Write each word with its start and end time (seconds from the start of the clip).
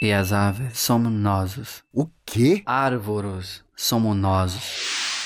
E 0.00 0.12
as 0.12 0.30
aves 0.30 0.78
somos 0.78 1.10
nós. 1.10 1.82
O 1.90 2.06
quê? 2.26 2.62
Árvores 2.66 3.64
somos 3.74 4.14
nós. 4.14 4.54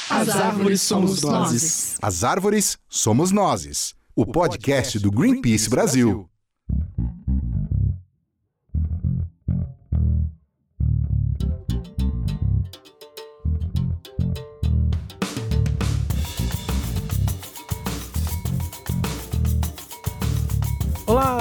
As 0.08 0.28
árvores 0.28 0.80
somos 0.80 1.22
nós. 1.22 1.98
As 2.00 2.22
árvores 2.22 2.78
somos 2.88 3.32
nós. 3.32 3.96
O 4.14 4.24
podcast 4.24 5.00
do 5.00 5.10
Greenpeace 5.10 5.68
Brasil. 5.68 6.29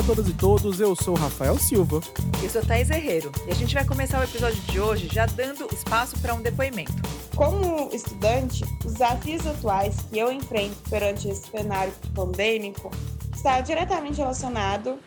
Todas 0.10 0.28
e 0.28 0.34
todos, 0.34 0.80
eu 0.80 0.96
sou 0.96 1.14
o 1.14 1.20
Rafael 1.20 1.55
Silva. 1.60 2.02
Eu 2.41 2.50
sou 2.50 2.66
Thais 2.66 2.89
Herreiro 2.89 3.32
e 3.48 3.52
a 3.52 3.54
gente 3.54 3.76
vai 3.76 3.86
começar 3.86 4.20
o 4.20 4.23
episódio 4.23 4.59
de 4.63 4.80
hoje 4.80 5.08
já 5.08 5.27
dando 5.27 5.68
espaço 5.72 6.20
para 6.20 6.34
um 6.34 6.41
depoimento. 6.41 6.94
Como 7.35 7.91
estudante, 7.94 8.63
os 8.84 8.94
desafios 8.94 9.45
atuais 9.45 9.98
que 10.09 10.18
eu 10.18 10.32
enfrento 10.32 10.77
perante 10.90 11.30
esse 11.30 11.52
cenário 11.52 11.94
pandêmico 12.16 12.90
está 13.35 13.62
diretamente 13.62 14.18
relacionado 14.18 14.98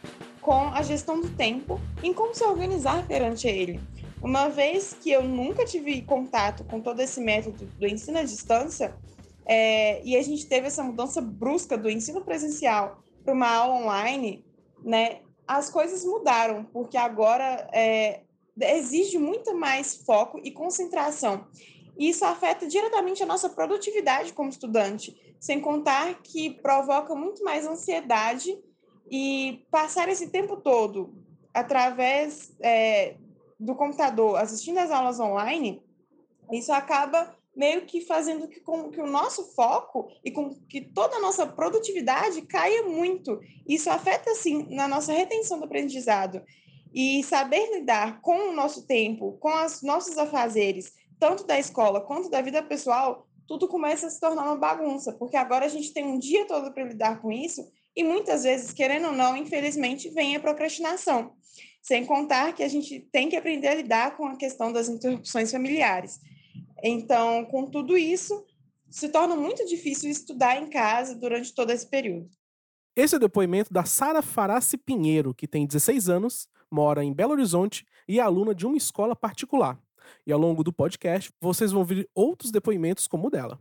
com 0.40 0.68
a 0.68 0.82
gestão 0.82 1.20
do 1.20 1.30
tempo 1.30 1.80
e 2.00 2.14
como 2.14 2.32
se 2.32 2.44
organizar 2.44 3.04
perante 3.08 3.48
ele. 3.48 3.80
Uma 4.22 4.48
vez 4.50 4.96
que 5.02 5.10
eu 5.10 5.24
nunca 5.24 5.64
tive 5.64 6.00
contato 6.02 6.62
com 6.62 6.80
todo 6.80 7.00
esse 7.00 7.20
método 7.20 7.66
do 7.76 7.88
ensino 7.88 8.18
à 8.18 8.22
distância, 8.22 8.94
é, 9.46 10.00
e 10.04 10.16
a 10.16 10.22
gente 10.22 10.46
teve 10.46 10.68
essa 10.68 10.84
mudança 10.84 11.20
brusca 11.20 11.76
do 11.76 11.90
ensino 11.90 12.20
presencial 12.20 13.02
para 13.24 13.34
uma 13.34 13.48
aula 13.48 13.74
online, 13.74 14.44
né, 14.84 15.20
as 15.46 15.70
coisas 15.70 16.04
mudaram, 16.04 16.64
porque 16.64 16.96
agora 16.96 17.68
é, 17.72 18.22
exige 18.60 19.18
muito 19.18 19.54
mais 19.54 19.96
foco 19.96 20.40
e 20.42 20.50
concentração. 20.50 21.46
E 21.98 22.08
isso 22.08 22.24
afeta 22.24 22.66
diretamente 22.66 23.22
a 23.22 23.26
nossa 23.26 23.48
produtividade 23.48 24.32
como 24.32 24.48
estudante, 24.48 25.36
sem 25.38 25.60
contar 25.60 26.22
que 26.22 26.50
provoca 26.50 27.14
muito 27.14 27.44
mais 27.44 27.66
ansiedade 27.66 28.58
e 29.10 29.66
passar 29.70 30.08
esse 30.08 30.28
tempo 30.28 30.56
todo 30.56 31.14
através 31.52 32.54
é, 32.60 33.16
do 33.58 33.74
computador 33.74 34.36
assistindo 34.36 34.78
as 34.78 34.90
aulas 34.90 35.20
online, 35.20 35.82
isso 36.50 36.72
acaba 36.72 37.36
meio 37.54 37.86
que 37.86 38.00
fazendo 38.00 38.48
que, 38.48 38.60
com 38.60 38.90
que 38.90 39.00
o 39.00 39.06
nosso 39.06 39.54
foco 39.54 40.08
e 40.24 40.30
com 40.30 40.50
que 40.68 40.80
toda 40.80 41.16
a 41.16 41.20
nossa 41.20 41.46
produtividade 41.46 42.42
caia 42.42 42.82
muito. 42.84 43.40
Isso 43.68 43.90
afeta, 43.90 44.34
sim, 44.34 44.66
na 44.74 44.88
nossa 44.88 45.12
retenção 45.12 45.58
do 45.58 45.64
aprendizado. 45.64 46.42
E 46.94 47.22
saber 47.24 47.78
lidar 47.78 48.20
com 48.20 48.50
o 48.50 48.52
nosso 48.52 48.86
tempo, 48.86 49.38
com 49.38 49.50
os 49.64 49.82
nossos 49.82 50.16
afazeres, 50.18 50.92
tanto 51.18 51.44
da 51.44 51.58
escola 51.58 52.00
quanto 52.00 52.28
da 52.28 52.40
vida 52.40 52.62
pessoal, 52.62 53.26
tudo 53.46 53.68
começa 53.68 54.06
a 54.06 54.10
se 54.10 54.20
tornar 54.20 54.44
uma 54.44 54.56
bagunça, 54.56 55.12
porque 55.12 55.36
agora 55.36 55.66
a 55.66 55.68
gente 55.68 55.92
tem 55.92 56.04
um 56.04 56.18
dia 56.18 56.46
todo 56.46 56.72
para 56.72 56.84
lidar 56.84 57.20
com 57.20 57.30
isso 57.30 57.66
e 57.94 58.02
muitas 58.02 58.44
vezes, 58.44 58.72
querendo 58.72 59.08
ou 59.08 59.12
não, 59.12 59.36
infelizmente, 59.36 60.08
vem 60.08 60.34
a 60.34 60.40
procrastinação. 60.40 61.34
Sem 61.82 62.06
contar 62.06 62.54
que 62.54 62.62
a 62.62 62.68
gente 62.68 63.00
tem 63.12 63.28
que 63.28 63.36
aprender 63.36 63.68
a 63.68 63.74
lidar 63.74 64.16
com 64.16 64.26
a 64.26 64.36
questão 64.36 64.72
das 64.72 64.88
interrupções 64.88 65.50
familiares. 65.50 66.20
Então, 66.82 67.44
com 67.44 67.70
tudo 67.70 67.96
isso, 67.96 68.44
se 68.90 69.08
torna 69.08 69.36
muito 69.36 69.64
difícil 69.66 70.10
estudar 70.10 70.56
em 70.60 70.68
casa 70.68 71.14
durante 71.14 71.54
todo 71.54 71.70
esse 71.70 71.88
período. 71.88 72.28
Esse 72.94 73.14
é 73.14 73.16
o 73.16 73.20
depoimento 73.20 73.72
da 73.72 73.84
Sara 73.84 74.20
Farassi 74.20 74.76
Pinheiro, 74.76 75.32
que 75.32 75.48
tem 75.48 75.66
16 75.66 76.08
anos, 76.08 76.46
mora 76.70 77.02
em 77.02 77.12
Belo 77.12 77.32
Horizonte 77.32 77.86
e 78.06 78.18
é 78.18 78.22
aluna 78.22 78.54
de 78.54 78.66
uma 78.66 78.76
escola 78.76 79.16
particular. 79.16 79.80
E 80.26 80.32
ao 80.32 80.38
longo 80.38 80.62
do 80.62 80.72
podcast, 80.72 81.32
vocês 81.40 81.72
vão 81.72 81.80
ouvir 81.80 82.08
outros 82.14 82.50
depoimentos 82.50 83.06
como 83.06 83.28
o 83.28 83.30
dela. 83.30 83.58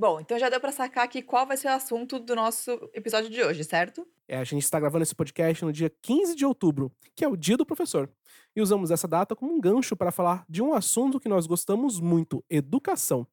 Bom, 0.00 0.20
então 0.20 0.38
já 0.38 0.48
deu 0.48 0.60
para 0.60 0.70
sacar 0.70 1.04
aqui 1.04 1.20
qual 1.20 1.44
vai 1.44 1.56
ser 1.56 1.66
o 1.66 1.72
assunto 1.72 2.20
do 2.20 2.36
nosso 2.36 2.70
episódio 2.94 3.28
de 3.28 3.42
hoje, 3.42 3.64
certo? 3.64 4.06
É, 4.28 4.38
a 4.38 4.44
gente 4.44 4.62
está 4.62 4.78
gravando 4.78 5.02
esse 5.02 5.12
podcast 5.14 5.64
no 5.64 5.72
dia 5.72 5.92
15 6.00 6.36
de 6.36 6.46
outubro, 6.46 6.92
que 7.16 7.24
é 7.24 7.28
o 7.28 7.36
Dia 7.36 7.56
do 7.56 7.66
Professor. 7.66 8.08
E 8.54 8.60
usamos 8.62 8.92
essa 8.92 9.08
data 9.08 9.34
como 9.34 9.52
um 9.52 9.60
gancho 9.60 9.96
para 9.96 10.12
falar 10.12 10.44
de 10.48 10.62
um 10.62 10.72
assunto 10.72 11.18
que 11.18 11.28
nós 11.28 11.48
gostamos 11.48 11.98
muito: 11.98 12.44
educação. 12.48 13.26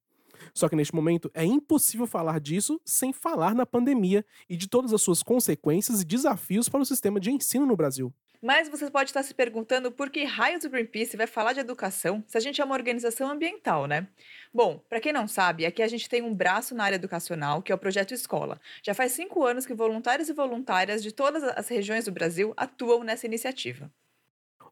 Só 0.56 0.68
que 0.68 0.76
neste 0.76 0.96
momento 0.96 1.30
é 1.36 1.46
impossível 1.46 2.08
falar 2.08 2.40
disso 2.40 2.82
sem 2.84 3.14
falar 3.14 3.54
na 3.54 3.68
pandemia 3.68 4.26
e 4.50 4.58
de 4.58 4.68
todas 4.68 4.92
as 4.92 5.04
suas 5.04 5.22
consequências 5.22 6.02
e 6.02 6.06
desafios 6.06 6.68
para 6.68 6.82
o 6.82 6.86
sistema 6.86 7.20
de 7.20 7.30
ensino 7.30 7.68
no 7.68 7.78
Brasil. 7.78 8.12
Mas 8.42 8.70
você 8.70 8.90
pode 8.90 9.10
estar 9.10 9.24
se 9.24 9.34
perguntando 9.34 9.92
por 9.92 10.10
que 10.10 10.24
raios 10.24 10.64
o 10.64 10.70
Greenpeace 10.70 11.18
vai 11.18 11.28
falar 11.28 11.54
de 11.54 11.60
educação 11.60 12.24
se 12.28 12.38
a 12.38 12.40
gente 12.42 12.62
é 12.62 12.66
uma 12.66 12.76
organização 12.76 13.30
ambiental, 13.30 13.86
né? 13.88 14.08
Bom, 14.54 14.80
para 14.90 15.00
quem 15.00 15.12
não 15.14 15.28
sabe, 15.28 15.66
aqui 15.66 15.82
a 15.82 15.88
gente 15.88 16.08
tem 16.10 16.22
um 16.22 16.34
braço 16.34 16.76
na 16.76 16.84
área 16.84 16.96
educacional, 16.96 17.62
que 17.62 17.72
é 17.72 17.76
o 17.76 17.78
Projeto 17.78 18.14
Escola. 18.14 18.60
Já 18.84 18.94
faz 18.94 19.12
cinco 19.12 19.44
anos 19.44 19.66
que 19.66 19.74
voluntários 19.74 20.30
e 20.30 20.34
voluntárias 20.34 21.02
de 21.04 21.12
todas 21.12 21.44
as 21.44 21.68
regiões 21.68 22.06
do 22.06 22.12
Brasil 22.12 22.54
atuam 22.56 23.04
nessa 23.04 23.26
iniciativa. 23.26 23.92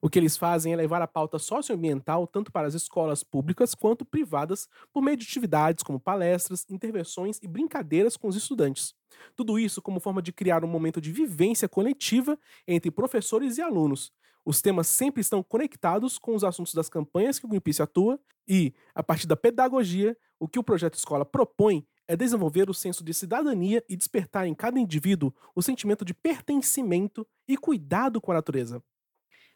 O 0.02 0.10
que 0.10 0.20
eles 0.20 0.36
fazem 0.36 0.74
é 0.74 0.76
levar 0.76 1.02
a 1.02 1.08
pauta 1.08 1.40
socioambiental 1.40 2.28
tanto 2.28 2.52
para 2.52 2.68
as 2.68 2.74
escolas 2.74 3.24
públicas 3.24 3.74
quanto 3.74 4.04
privadas 4.04 4.68
por 4.92 5.02
meio 5.02 5.16
de 5.16 5.26
atividades 5.26 5.82
como 5.82 5.98
palestras, 5.98 6.66
intervenções 6.70 7.40
e 7.42 7.48
brincadeiras 7.48 8.18
com 8.18 8.28
os 8.28 8.36
estudantes. 8.36 8.94
Tudo 9.36 9.58
isso 9.60 9.82
como 9.82 10.00
forma 10.00 10.22
de 10.22 10.32
criar 10.32 10.64
um 10.64 10.68
momento 10.68 11.02
de 11.02 11.12
vivência 11.12 11.68
coletiva 11.68 12.38
entre 12.68 12.92
professores 12.92 13.58
e 13.58 13.62
alunos. 13.62 14.12
Os 14.46 14.62
temas 14.62 14.88
sempre 14.88 15.22
estão 15.22 15.42
conectados 15.42 16.18
com 16.18 16.36
os 16.36 16.44
assuntos 16.44 16.74
das 16.74 16.90
campanhas 16.90 17.40
que 17.40 17.46
o 17.46 17.50
Greenpeace 17.50 17.82
atua 17.82 18.20
e, 18.48 18.74
a 18.94 19.02
partir 19.02 19.26
da 19.26 19.38
pedagogia, 19.38 20.18
o 20.40 20.48
que 20.48 20.60
o 20.60 20.64
projeto 20.64 20.96
Escola 20.96 21.26
propõe 21.26 21.86
é 22.08 22.16
desenvolver 22.18 22.70
o 22.70 22.74
senso 22.74 23.04
de 23.04 23.14
cidadania 23.14 23.84
e 23.88 23.96
despertar 23.96 24.46
em 24.46 24.54
cada 24.54 24.80
indivíduo 24.80 25.34
o 25.56 25.62
sentimento 25.62 26.04
de 26.04 26.14
pertencimento 26.14 27.26
e 27.48 27.56
cuidado 27.58 28.20
com 28.20 28.32
a 28.32 28.36
natureza. 28.36 28.84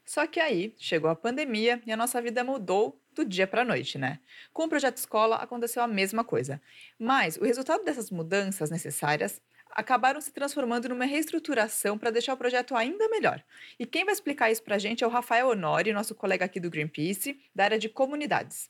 Só 0.08 0.26
que 0.26 0.40
aí 0.40 0.74
chegou 0.80 1.10
a 1.10 1.16
pandemia 1.16 1.82
e 1.86 1.92
a 1.92 1.98
nossa 1.98 2.22
vida 2.22 2.42
mudou 2.42 2.98
do 3.14 3.26
dia 3.26 3.46
para 3.46 3.64
a 3.64 3.66
noite, 3.66 3.98
né? 3.98 4.22
Com 4.54 4.64
o 4.64 4.70
projeto 4.70 4.96
escola 4.96 5.36
aconteceu 5.36 5.84
a 5.84 5.88
mesma 5.88 6.24
coisa. 6.24 6.62
Mas 6.98 7.36
o 7.36 7.44
resultado 7.44 7.84
dessas 7.84 8.10
mudanças 8.10 8.70
necessárias 8.70 9.42
acabaram 9.70 10.22
se 10.22 10.32
transformando 10.32 10.88
numa 10.88 11.04
reestruturação 11.04 11.98
para 11.98 12.10
deixar 12.10 12.34
o 12.34 12.38
projeto 12.38 12.74
ainda 12.74 13.10
melhor. 13.10 13.44
E 13.78 13.86
quem 13.86 14.06
vai 14.06 14.14
explicar 14.14 14.50
isso 14.50 14.64
para 14.64 14.76
a 14.76 14.80
gente 14.80 15.04
é 15.04 15.08
o 15.08 15.10
Rafael 15.10 15.50
Honori, 15.50 15.92
nosso 15.92 16.16
colega 16.16 16.46
aqui 16.46 16.62
do 16.62 16.70
Greenpeace, 16.70 17.38
da 17.54 17.66
área 17.66 17.78
de 17.78 17.90
comunidades. 17.90 18.70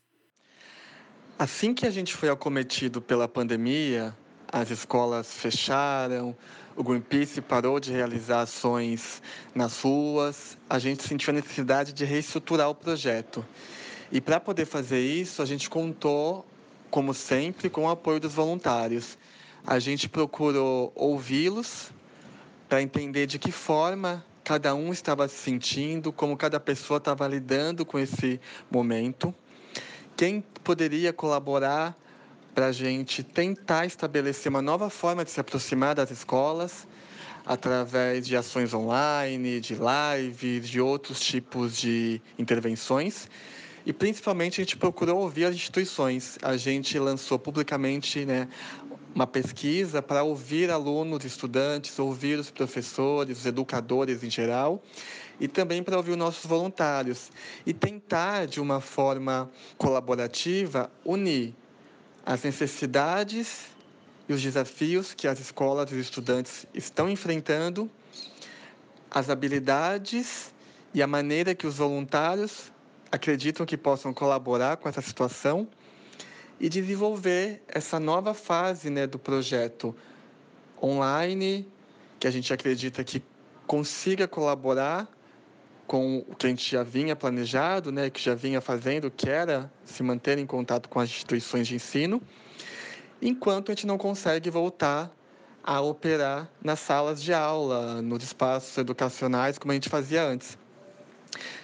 Assim 1.37 1.71
que 1.71 1.85
a 1.85 1.91
gente 1.91 2.15
foi 2.15 2.29
acometido 2.29 2.99
pela 2.99 3.27
pandemia, 3.27 4.17
as 4.51 4.71
escolas 4.71 5.33
fecharam, 5.33 6.35
o 6.75 6.83
Greenpeace 6.83 7.41
parou 7.41 7.79
de 7.79 7.91
realizar 7.91 8.41
ações 8.41 9.21
nas 9.53 9.81
ruas, 9.81 10.57
a 10.69 10.79
gente 10.79 11.03
sentiu 11.03 11.31
a 11.31 11.33
necessidade 11.33 11.91
de 11.91 12.05
reestruturar 12.05 12.69
o 12.69 12.75
projeto. 12.75 13.45
E 14.11 14.21
para 14.21 14.39
poder 14.39 14.65
fazer 14.65 15.01
isso, 15.01 15.41
a 15.41 15.45
gente 15.45 15.69
contou, 15.69 16.45
como 16.89 17.13
sempre, 17.13 17.69
com 17.69 17.85
o 17.85 17.89
apoio 17.89 18.19
dos 18.19 18.33
voluntários. 18.33 19.17
A 19.65 19.79
gente 19.79 20.07
procurou 20.07 20.91
ouvi-los 20.95 21.91
para 22.69 22.81
entender 22.81 23.25
de 23.25 23.39
que 23.39 23.51
forma 23.51 24.23
cada 24.43 24.73
um 24.73 24.93
estava 24.93 25.27
se 25.27 25.35
sentindo, 25.35 26.13
como 26.13 26.37
cada 26.37 26.57
pessoa 26.57 26.99
estava 26.99 27.27
lidando 27.27 27.85
com 27.85 27.99
esse 27.99 28.39
momento, 28.71 29.35
quem 30.15 30.41
poderia 30.63 31.11
colaborar 31.11 31.93
para 32.57 32.69
a 32.69 32.71
gente 32.71 33.21
tentar 33.21 33.85
estabelecer 33.85 34.49
uma 34.49 34.63
nova 34.63 34.89
forma 34.89 35.23
de 35.23 35.29
se 35.29 35.39
aproximar 35.39 35.93
das 35.93 36.09
escolas 36.09 36.87
através 37.45 38.25
de 38.25 38.35
ações 38.35 38.73
online, 38.73 39.59
de 39.59 39.75
lives, 39.75 40.67
de 40.67 40.81
outros 40.81 41.19
tipos 41.19 41.77
de 41.77 42.19
intervenções. 42.35 43.29
E 43.85 43.93
principalmente 43.93 44.59
a 44.59 44.63
gente 44.63 44.75
procurou 44.75 45.19
ouvir 45.19 45.45
as 45.45 45.53
instituições. 45.53 46.39
A 46.41 46.57
gente 46.57 46.97
lançou 46.97 47.37
publicamente 47.37 48.25
né, 48.25 48.47
uma 49.13 49.27
pesquisa 49.27 50.01
para 50.01 50.23
ouvir 50.23 50.71
alunos, 50.71 51.25
estudantes, 51.25 51.99
ouvir 51.99 52.39
os 52.39 52.49
professores, 52.49 53.37
os 53.37 53.45
educadores 53.45 54.23
em 54.23 54.31
geral, 54.31 54.81
e 55.39 55.47
também 55.47 55.83
para 55.83 55.95
ouvir 55.95 56.13
os 56.13 56.17
nossos 56.17 56.47
voluntários. 56.47 57.31
E 57.67 57.71
tentar, 57.71 58.47
de 58.47 58.59
uma 58.59 58.81
forma 58.81 59.47
colaborativa, 59.77 60.89
unir 61.05 61.53
as 62.27 62.43
necessidades 62.43 63.67
e 64.27 64.33
os 64.33 64.41
desafios 64.41 65.13
que 65.13 65.29
as 65.29 65.39
escolas 65.39 65.89
e 65.89 65.95
os 65.95 66.01
estudantes 66.01 66.67
estão 66.73 67.09
enfrentando, 67.09 67.89
as 69.09 69.29
habilidades 69.29 70.53
e 70.93 71.01
a 71.01 71.07
maneira 71.07 71.55
que 71.55 71.65
os 71.65 71.77
voluntários 71.77 72.69
acreditam 73.09 73.65
que 73.65 73.77
possam 73.77 74.13
colaborar 74.13 74.75
com 74.75 74.89
essa 74.89 75.01
situação 75.01 75.69
e 76.59 76.67
desenvolver 76.67 77.63
essa 77.65 77.97
nova 77.97 78.33
fase 78.33 78.89
né, 78.89 79.07
do 79.07 79.17
projeto 79.17 79.95
online, 80.83 81.65
que 82.19 82.27
a 82.27 82.31
gente 82.31 82.51
acredita 82.51 83.05
que 83.05 83.23
consiga 83.65 84.27
colaborar 84.27 85.07
com 85.87 86.17
o 86.27 86.35
que 86.35 86.45
a 86.45 86.49
gente 86.49 86.69
já 86.69 86.83
vinha 86.83 87.15
planejado, 87.15 87.91
né, 87.91 88.09
que 88.09 88.21
já 88.21 88.35
vinha 88.35 88.59
fazendo, 88.59 89.09
que 89.09 89.29
era 89.29 89.71
se 89.85 90.03
manter 90.03 90.37
em 90.37 90.45
contato 90.45 90.89
com 90.89 90.99
as 90.99 91.09
instituições 91.09 91.65
de 91.65 91.75
ensino, 91.75 92.21
enquanto 93.21 93.71
a 93.71 93.73
gente 93.73 93.87
não 93.87 93.97
consegue 93.97 94.49
voltar 94.49 95.09
a 95.63 95.81
operar 95.81 96.49
nas 96.61 96.79
salas 96.79 97.23
de 97.23 97.33
aula, 97.33 98.01
nos 98.01 98.23
espaços 98.23 98.77
educacionais, 98.77 99.57
como 99.57 99.71
a 99.71 99.75
gente 99.75 99.89
fazia 99.89 100.23
antes. 100.23 100.57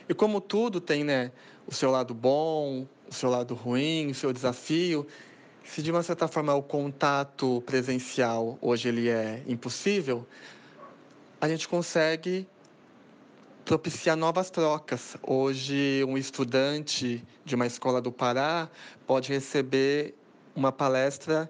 E 0.08 0.14
como 0.14 0.42
tudo 0.42 0.80
tem 0.80 1.04
né, 1.04 1.32
o 1.68 1.74
seu 1.74 1.92
lado 1.92 2.14
bom, 2.14 2.88
o 3.10 3.14
seu 3.14 3.30
lado 3.30 3.54
ruim, 3.54 4.12
o 4.12 4.16
seu 4.16 4.32
desafio, 4.32 5.06
se 5.64 5.82
de 5.82 5.92
uma 5.92 6.04
certa 6.04 6.28
forma 6.28 6.54
o 6.54 6.64
contato 6.64 7.62
presencial 7.66 8.58
hoje 8.62 8.90
ele 8.90 9.10
é 9.10 9.42
impossível, 9.48 10.26
a 11.40 11.48
gente 11.48 11.68
consegue 11.68 12.48
propiciar 13.66 14.18
novas 14.18 14.50
trocas. 14.50 15.16
Hoje, 15.24 16.04
um 16.08 16.18
estudante 16.18 17.24
de 17.46 17.56
uma 17.56 17.66
escola 17.66 18.02
do 18.02 18.12
Pará 18.12 18.70
pode 19.08 19.32
receber 19.32 20.14
uma 20.54 20.72
palestra 20.72 21.50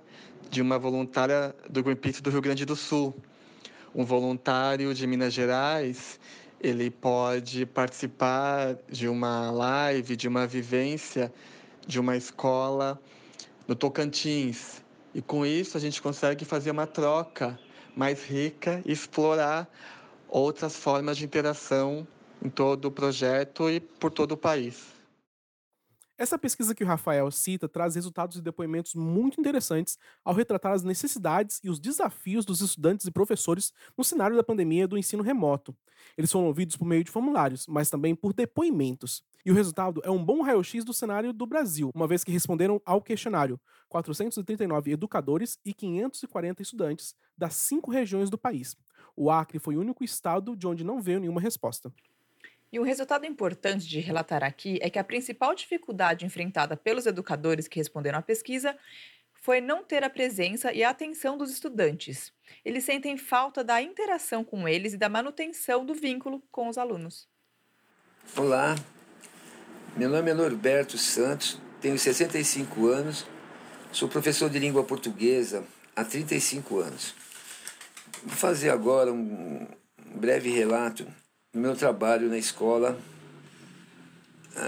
de 0.50 0.62
uma 0.62 0.78
voluntária 0.78 1.56
do 1.68 1.82
Greenpeace 1.82 2.22
do 2.22 2.30
Rio 2.30 2.42
Grande 2.42 2.66
do 2.66 2.76
Sul. 2.76 3.16
Um 3.96 4.06
voluntário 4.06 4.94
de 4.94 5.08
Minas 5.08 5.34
Gerais, 5.34 6.20
ele 6.62 6.92
pode 6.92 7.66
participar 7.66 8.78
de 8.88 9.08
uma 9.08 9.50
live, 9.50 10.16
de 10.16 10.28
uma 10.28 10.46
vivência 10.46 11.34
de 11.86 12.00
uma 12.00 12.16
escola 12.16 13.02
no 13.68 13.76
Tocantins. 13.76 14.84
E 15.16 15.22
com 15.22 15.44
isso 15.46 15.78
a 15.78 15.80
gente 15.80 16.00
consegue 16.00 16.46
fazer 16.46 16.70
uma 16.70 16.86
troca 16.86 17.60
mais 17.96 18.24
rica 18.24 18.82
e 18.86 18.92
explorar 18.92 19.68
outras 20.34 20.76
formas 20.76 21.16
de 21.16 21.26
interação 21.26 22.08
em 22.44 22.50
todo 22.50 22.86
o 22.86 22.92
projeto 22.92 23.70
e 23.70 23.80
por 23.80 24.10
todo 24.10 24.32
o 24.32 24.38
país. 24.38 24.92
Essa 26.18 26.38
pesquisa 26.38 26.74
que 26.74 26.84
o 26.84 26.88
Rafael 26.88 27.30
cita 27.32 27.68
traz 27.68 27.96
resultados 27.96 28.38
e 28.38 28.42
depoimentos 28.42 28.96
muito 28.96 29.40
interessantes 29.40 29.98
ao 30.24 30.34
retratar 30.34 30.74
as 30.74 30.84
necessidades 30.84 31.60
e 31.64 31.70
os 31.70 31.80
desafios 31.80 32.46
dos 32.46 32.62
estudantes 32.62 33.06
e 33.06 33.12
professores 33.12 33.72
no 33.98 34.04
cenário 34.04 34.36
da 34.36 34.44
pandemia 34.44 34.88
do 34.88 34.98
ensino 34.98 35.24
remoto. 35.24 35.76
Eles 36.18 36.32
foram 36.32 36.48
ouvidos 36.48 36.76
por 36.76 36.86
meio 36.86 37.04
de 37.04 37.12
formulários, 37.12 37.66
mas 37.68 37.90
também 37.90 38.16
por 38.16 38.34
depoimentos. 38.34 39.24
E 39.46 39.52
o 39.52 39.56
resultado 39.56 40.02
é 40.04 40.10
um 40.10 40.24
bom 40.24 40.42
raio-x 40.42 40.86
do 40.86 40.94
cenário 40.94 41.34
do 41.34 41.46
Brasil, 41.46 41.90
uma 41.94 42.08
vez 42.08 42.24
que 42.24 42.32
responderam 42.32 42.82
ao 42.86 43.02
questionário 43.02 43.60
439 43.90 44.92
educadores 44.92 45.58
e 45.66 45.74
540 45.74 46.62
estudantes 46.62 47.16
das 47.38 47.56
cinco 47.56 47.92
regiões 47.92 48.30
do 48.30 48.38
país. 48.38 48.78
O 49.16 49.30
Acre 49.30 49.60
foi 49.60 49.76
o 49.76 49.80
único 49.80 50.04
estado 50.04 50.56
de 50.56 50.66
onde 50.66 50.84
não 50.84 51.02
veio 51.02 51.20
nenhuma 51.20 51.42
resposta. 51.42 51.94
E 52.72 52.80
um 52.80 52.84
resultado 52.84 53.26
importante 53.26 53.88
de 53.88 54.00
relatar 54.00 54.44
aqui 54.44 54.80
é 54.82 54.90
que 54.90 54.98
a 54.98 55.04
principal 55.04 55.54
dificuldade 55.54 56.26
enfrentada 56.26 56.76
pelos 56.76 57.06
educadores 57.06 57.68
que 57.68 57.78
responderam 57.78 58.18
à 58.18 58.22
pesquisa 58.22 58.76
foi 59.44 59.62
não 59.62 59.84
ter 59.84 60.04
a 60.04 60.10
presença 60.10 60.74
e 60.74 60.84
a 60.84 60.90
atenção 60.90 61.38
dos 61.38 61.52
estudantes. 61.52 62.34
Eles 62.66 62.84
sentem 62.84 63.18
falta 63.18 63.64
da 63.64 63.82
interação 63.82 64.44
com 64.44 64.68
eles 64.68 64.94
e 64.94 64.98
da 64.98 65.10
manutenção 65.10 65.86
do 65.86 65.94
vínculo 65.94 66.42
com 66.50 66.68
os 66.68 66.78
alunos. 66.78 67.28
Olá, 68.36 68.76
meu 69.96 70.10
nome 70.10 70.32
é 70.32 70.34
Norberto 70.34 70.98
Santos, 70.98 71.60
tenho 71.80 72.00
65 72.00 72.88
anos, 72.88 73.28
sou 73.92 74.10
professor 74.10 74.50
de 74.50 74.58
língua 74.58 74.84
portuguesa 74.84 75.64
há 75.96 76.04
35 76.04 76.80
anos. 76.80 77.23
Vou 78.26 78.38
fazer 78.38 78.70
agora 78.70 79.12
um 79.12 79.68
breve 80.16 80.50
relato 80.50 81.06
no 81.54 81.60
meu 81.60 81.76
trabalho 81.76 82.30
na 82.30 82.38
escola 82.38 82.98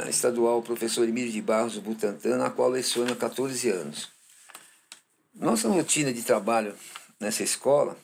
estadual 0.09 0.61
professor 0.61 1.07
Emílio 1.07 1.31
de 1.31 1.41
Barros 1.41 1.77
Butantan, 1.77 2.37
na 2.37 2.49
qual 2.49 2.69
leciono 2.69 3.13
há 3.13 3.15
14 3.15 3.69
anos. 3.69 4.09
Nossa 5.33 5.69
rotina 5.69 6.11
de 6.11 6.21
trabalho 6.21 6.75
nessa 7.17 7.43
escola, 7.43 7.97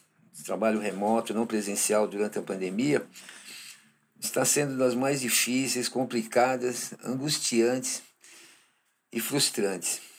trabalho 0.46 0.80
remoto, 0.80 1.34
não 1.34 1.46
presencial 1.46 2.08
durante 2.08 2.40
a 2.40 2.42
pandemia, 2.42 3.06
está 4.22 4.46
sendo 4.46 4.78
das 4.78 4.96
mais 4.96 5.20
difíceis, 5.20 5.90
complicadas, 5.90 6.94
angustiantes 7.04 8.02
e 9.12 9.20
frustrantes. 9.20 10.11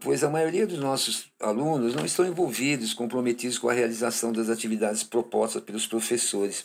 Pois 0.00 0.24
a 0.24 0.30
maioria 0.30 0.66
dos 0.66 0.78
nossos 0.78 1.30
alunos 1.38 1.94
não 1.94 2.04
estão 2.04 2.26
envolvidos, 2.26 2.94
comprometidos 2.94 3.58
com 3.58 3.68
a 3.68 3.72
realização 3.72 4.32
das 4.32 4.48
atividades 4.48 5.02
propostas 5.02 5.62
pelos 5.62 5.86
professores. 5.86 6.64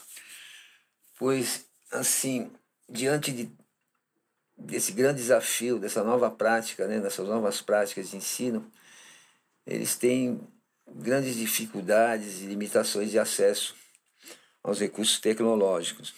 Pois, 1.18 1.66
assim, 1.92 2.50
diante 2.88 3.32
de, 3.32 3.52
desse 4.58 4.94
grande 4.94 5.22
desafio, 5.22 5.78
dessa 5.78 6.04
nova 6.04 6.32
prática, 6.32 6.88
né, 6.88 7.00
dessas 7.00 7.28
novas 7.28 7.62
práticas 7.62 8.12
de 8.12 8.18
ensino, 8.18 8.72
eles 9.68 9.96
têm 9.96 10.40
grandes 10.88 11.36
dificuldades 11.36 12.42
e 12.42 12.46
limitações 12.46 13.12
de 13.12 13.20
acesso 13.20 13.76
aos 14.64 14.80
recursos 14.80 15.20
tecnológicos, 15.20 16.14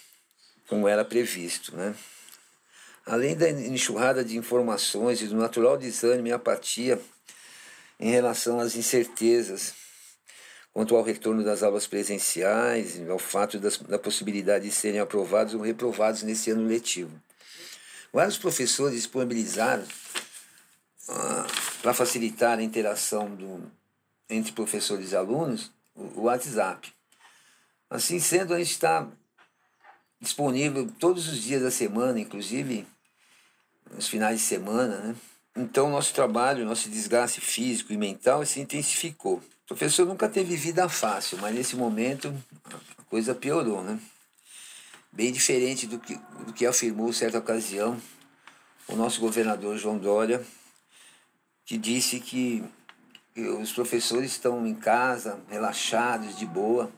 como 0.68 0.88
era 0.88 1.04
previsto. 1.04 1.76
Né? 1.76 1.94
Além 3.04 3.36
da 3.36 3.50
enxurrada 3.50 4.24
de 4.24 4.36
informações 4.36 5.20
e 5.20 5.26
do 5.26 5.36
natural 5.36 5.76
desânimo 5.76 6.28
e 6.28 6.32
apatia 6.32 7.00
em 7.98 8.10
relação 8.10 8.60
às 8.60 8.76
incertezas 8.76 9.74
quanto 10.72 10.96
ao 10.96 11.02
retorno 11.02 11.44
das 11.44 11.62
aulas 11.62 11.86
presenciais, 11.86 12.98
ao 13.08 13.18
fato 13.18 13.58
das, 13.58 13.76
da 13.76 13.98
possibilidade 13.98 14.64
de 14.64 14.74
serem 14.74 15.00
aprovados 15.00 15.52
ou 15.52 15.60
reprovados 15.60 16.22
nesse 16.22 16.50
ano 16.50 16.66
letivo. 16.66 17.12
Vários 18.12 18.38
professores 18.38 18.96
disponibilizaram, 18.96 19.84
ah, 21.08 21.46
para 21.82 21.92
facilitar 21.92 22.58
a 22.58 22.62
interação 22.62 23.34
do, 23.34 23.70
entre 24.30 24.52
professores 24.52 25.12
e 25.12 25.16
alunos, 25.16 25.70
o, 25.94 26.20
o 26.20 26.22
WhatsApp. 26.22 26.92
Assim 27.90 28.18
sendo, 28.18 28.54
a 28.54 28.58
gente 28.58 28.70
está 28.70 29.06
disponível 30.20 30.90
todos 30.98 31.28
os 31.28 31.42
dias 31.42 31.62
da 31.62 31.70
semana, 31.70 32.18
inclusive 32.18 32.86
nos 33.90 34.08
finais 34.08 34.40
de 34.40 34.44
semana, 34.44 34.96
né? 34.98 35.16
Então, 35.56 35.90
nosso 35.90 36.14
trabalho, 36.14 36.64
nosso 36.64 36.88
desgaste 36.88 37.40
físico 37.40 37.92
e 37.92 37.96
mental 37.96 38.44
se 38.46 38.60
intensificou. 38.60 39.42
O 39.64 39.74
professor 39.74 40.06
nunca 40.06 40.28
teve 40.28 40.56
vida 40.56 40.88
fácil, 40.88 41.38
mas 41.38 41.54
nesse 41.54 41.76
momento 41.76 42.34
a 42.98 43.02
coisa 43.04 43.34
piorou, 43.34 43.82
né? 43.82 43.98
Bem 45.12 45.30
diferente 45.30 45.86
do 45.86 45.98
que, 45.98 46.18
do 46.46 46.52
que 46.52 46.64
afirmou 46.64 47.12
certa 47.12 47.38
ocasião 47.38 48.00
o 48.88 48.96
nosso 48.96 49.20
governador 49.20 49.76
João 49.76 49.98
Dória, 49.98 50.42
que 51.64 51.76
disse 51.76 52.18
que 52.18 52.64
os 53.36 53.72
professores 53.72 54.32
estão 54.32 54.66
em 54.66 54.74
casa, 54.74 55.40
relaxados, 55.48 56.36
de 56.36 56.44
boa, 56.44 56.90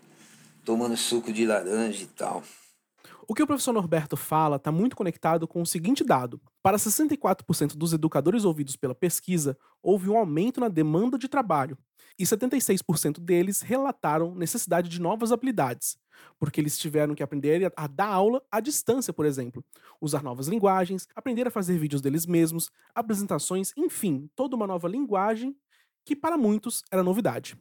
tomando 0.64 0.96
suco 0.96 1.32
de 1.32 1.44
laranja 1.44 2.02
e 2.02 2.06
tal. 2.06 2.42
O 3.26 3.34
que 3.34 3.42
o 3.42 3.46
professor 3.46 3.72
Norberto 3.72 4.16
fala 4.18 4.56
está 4.56 4.70
muito 4.70 4.94
conectado 4.94 5.48
com 5.48 5.62
o 5.62 5.66
seguinte 5.66 6.04
dado: 6.04 6.40
para 6.62 6.76
64% 6.76 7.74
dos 7.74 7.92
educadores 7.94 8.44
ouvidos 8.44 8.76
pela 8.76 8.94
pesquisa, 8.94 9.56
houve 9.82 10.10
um 10.10 10.18
aumento 10.18 10.60
na 10.60 10.68
demanda 10.68 11.16
de 11.16 11.26
trabalho, 11.26 11.78
e 12.18 12.24
76% 12.24 13.20
deles 13.20 13.62
relataram 13.62 14.34
necessidade 14.34 14.90
de 14.90 15.00
novas 15.00 15.32
habilidades, 15.32 15.96
porque 16.38 16.60
eles 16.60 16.76
tiveram 16.76 17.14
que 17.14 17.22
aprender 17.22 17.72
a 17.74 17.86
dar 17.86 18.08
aula 18.08 18.42
à 18.50 18.60
distância, 18.60 19.12
por 19.12 19.24
exemplo, 19.24 19.64
usar 20.00 20.22
novas 20.22 20.46
linguagens, 20.46 21.08
aprender 21.14 21.46
a 21.46 21.50
fazer 21.50 21.78
vídeos 21.78 22.02
deles 22.02 22.26
mesmos, 22.26 22.70
apresentações, 22.94 23.72
enfim, 23.76 24.28
toda 24.36 24.54
uma 24.54 24.66
nova 24.66 24.86
linguagem 24.86 25.56
que 26.04 26.14
para 26.14 26.36
muitos 26.36 26.82
era 26.90 27.02
novidade. 27.02 27.56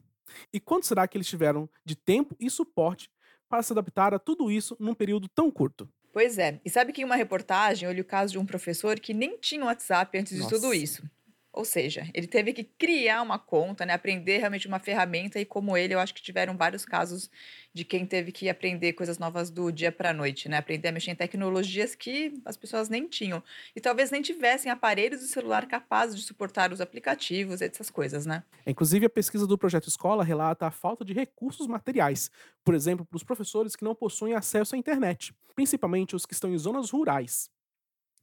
E 0.52 0.60
quanto 0.60 0.86
será 0.86 1.08
que 1.08 1.16
eles 1.16 1.26
tiveram 1.26 1.68
de 1.84 1.96
tempo 1.96 2.36
e 2.38 2.50
suporte 2.50 3.10
para 3.54 3.62
se 3.62 3.72
adaptar 3.72 4.12
a 4.12 4.18
tudo 4.18 4.50
isso 4.50 4.76
num 4.80 4.94
período 4.94 5.28
tão 5.28 5.48
curto? 5.48 5.88
Pois 6.12 6.38
é. 6.38 6.60
E 6.64 6.70
sabe 6.70 6.92
que 6.92 7.02
em 7.02 7.04
uma 7.04 7.14
reportagem 7.14 7.88
eu 7.88 7.92
li 7.92 8.00
o 8.00 8.04
caso 8.04 8.32
de 8.32 8.38
um 8.38 8.44
professor 8.44 8.98
que 8.98 9.14
nem 9.14 9.38
tinha 9.38 9.64
WhatsApp 9.64 10.18
antes 10.18 10.36
Nossa. 10.36 10.52
de 10.52 10.60
tudo 10.60 10.74
isso. 10.74 11.08
Ou 11.56 11.64
seja, 11.64 12.10
ele 12.12 12.26
teve 12.26 12.52
que 12.52 12.64
criar 12.64 13.22
uma 13.22 13.38
conta, 13.38 13.86
né, 13.86 13.92
aprender 13.94 14.38
realmente 14.38 14.66
uma 14.66 14.80
ferramenta 14.80 15.38
e 15.38 15.44
como 15.44 15.76
ele, 15.76 15.94
eu 15.94 16.00
acho 16.00 16.12
que 16.12 16.20
tiveram 16.20 16.56
vários 16.56 16.84
casos 16.84 17.30
de 17.72 17.84
quem 17.84 18.04
teve 18.04 18.32
que 18.32 18.48
aprender 18.48 18.92
coisas 18.94 19.18
novas 19.18 19.50
do 19.50 19.70
dia 19.70 19.92
para 19.92 20.10
a 20.10 20.12
noite, 20.12 20.48
né, 20.48 20.56
aprender 20.56 20.88
a 20.88 20.92
mexer 20.92 21.12
em 21.12 21.14
tecnologias 21.14 21.94
que 21.94 22.34
as 22.44 22.56
pessoas 22.56 22.88
nem 22.88 23.06
tinham 23.08 23.40
e 23.74 23.80
talvez 23.80 24.10
nem 24.10 24.20
tivessem 24.20 24.70
aparelhos 24.70 25.20
de 25.20 25.28
celular 25.28 25.66
capazes 25.68 26.16
de 26.16 26.22
suportar 26.22 26.72
os 26.72 26.80
aplicativos 26.80 27.62
essas 27.62 27.88
coisas, 27.88 28.26
né? 28.26 28.42
Inclusive 28.66 29.06
a 29.06 29.10
pesquisa 29.10 29.46
do 29.46 29.56
projeto 29.58 29.88
Escola 29.88 30.24
relata 30.24 30.66
a 30.66 30.70
falta 30.70 31.04
de 31.04 31.12
recursos 31.12 31.66
materiais, 31.68 32.30
por 32.64 32.74
exemplo, 32.74 33.04
para 33.04 33.16
os 33.16 33.22
professores 33.22 33.76
que 33.76 33.84
não 33.84 33.94
possuem 33.94 34.34
acesso 34.34 34.74
à 34.74 34.78
internet, 34.78 35.32
principalmente 35.54 36.16
os 36.16 36.26
que 36.26 36.34
estão 36.34 36.52
em 36.52 36.58
zonas 36.58 36.90
rurais. 36.90 37.53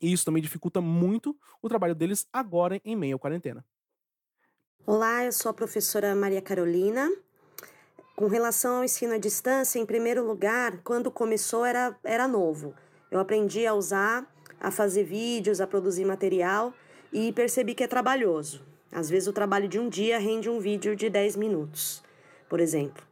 E 0.02 0.12
isso 0.12 0.26
também 0.26 0.42
dificulta 0.42 0.82
muito 0.82 1.38
o 1.62 1.70
trabalho 1.70 1.94
deles 1.94 2.28
agora 2.34 2.82
em 2.84 2.96
meio 2.96 3.18
à 3.18 3.20
quarentena. 3.20 3.64
Olá, 4.86 5.24
eu 5.24 5.32
sou 5.32 5.52
a 5.52 5.54
professora 5.54 6.16
Maria 6.16 6.42
Carolina. 6.42 7.08
Com 8.16 8.28
relação 8.28 8.78
ao 8.78 8.84
ensino 8.84 9.14
à 9.14 9.18
distância, 9.20 9.80
em 9.80 9.86
primeiro 9.86 10.26
lugar, 10.26 10.80
quando 10.84 11.12
começou 11.12 11.64
era, 11.64 11.96
era 12.04 12.28
novo. 12.28 12.74
Eu 13.12 13.20
aprendi 13.20 13.66
a 13.68 13.76
usar, 13.76 14.26
a 14.60 14.72
fazer 14.72 15.04
vídeos, 15.04 15.62
a 15.62 15.68
produzir 15.68 16.06
material 16.06 16.74
e 17.14 17.32
percebi 17.34 17.76
que 17.76 17.84
é 17.84 17.88
trabalhoso. 17.88 18.66
Às 18.92 19.10
vezes 19.10 19.28
o 19.28 19.34
trabalho 19.34 19.68
de 19.68 19.80
um 19.80 19.88
dia 19.88 20.18
rende 20.18 20.50
um 20.50 20.60
vídeo 20.60 20.96
de 20.96 21.10
10 21.10 21.36
minutos, 21.36 22.04
por 22.50 22.60
exemplo. 22.60 23.04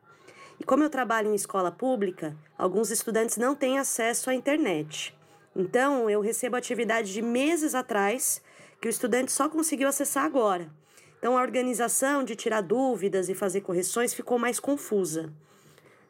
E 0.60 0.64
como 0.64 0.84
eu 0.84 0.90
trabalho 0.90 1.32
em 1.32 1.36
escola 1.36 1.72
pública, 1.72 2.36
alguns 2.58 2.92
estudantes 2.92 3.38
não 3.38 3.56
têm 3.56 3.78
acesso 3.78 4.30
à 4.30 4.34
internet. 4.34 5.18
Então, 5.56 6.10
eu 6.10 6.22
recebo 6.22 6.56
atividade 6.56 7.12
de 7.12 7.22
meses 7.22 7.74
atrás 7.74 8.42
que 8.80 8.88
o 8.88 8.90
estudante 8.90 9.32
só 9.32 9.50
conseguiu 9.50 9.88
acessar 9.88 10.24
agora. 10.24 10.70
Então, 11.18 11.38
a 11.38 11.42
organização 11.42 12.24
de 12.24 12.36
tirar 12.36 12.62
dúvidas 12.62 13.28
e 13.28 13.36
fazer 13.36 13.62
correções 13.62 14.14
ficou 14.14 14.40
mais 14.40 14.60
confusa. 14.60 15.34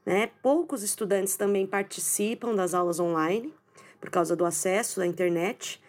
Né? 0.06 0.30
Poucos 0.42 0.84
estudantes 0.84 1.36
também 1.36 1.66
participam 1.66 2.54
das 2.54 2.74
aulas 2.74 3.00
online, 3.00 3.54
por 4.00 4.10
causa 4.10 4.36
do 4.36 4.46
acesso 4.46 5.02
à 5.02 5.08
internet. 5.08 5.82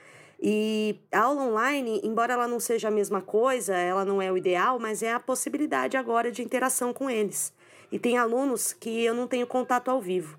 E 0.42 0.98
a 1.12 1.20
aula 1.20 1.42
online, 1.42 2.00
embora 2.02 2.32
ela 2.32 2.48
não 2.48 2.58
seja 2.58 2.88
a 2.88 2.90
mesma 2.90 3.20
coisa, 3.20 3.76
ela 3.76 4.04
não 4.04 4.22
é 4.22 4.32
o 4.32 4.38
ideal, 4.38 4.78
mas 4.78 5.02
é 5.02 5.12
a 5.12 5.20
possibilidade 5.20 5.98
agora 5.98 6.32
de 6.32 6.42
interação 6.42 6.94
com 6.94 7.10
eles. 7.10 7.52
E 7.92 7.98
tem 7.98 8.16
alunos 8.16 8.72
que 8.72 9.04
eu 9.04 9.14
não 9.14 9.26
tenho 9.26 9.46
contato 9.46 9.90
ao 9.90 10.00
vivo. 10.00 10.38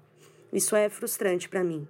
Isso 0.51 0.75
é 0.75 0.89
frustrante 0.89 1.47
para 1.47 1.63
mim. 1.63 1.87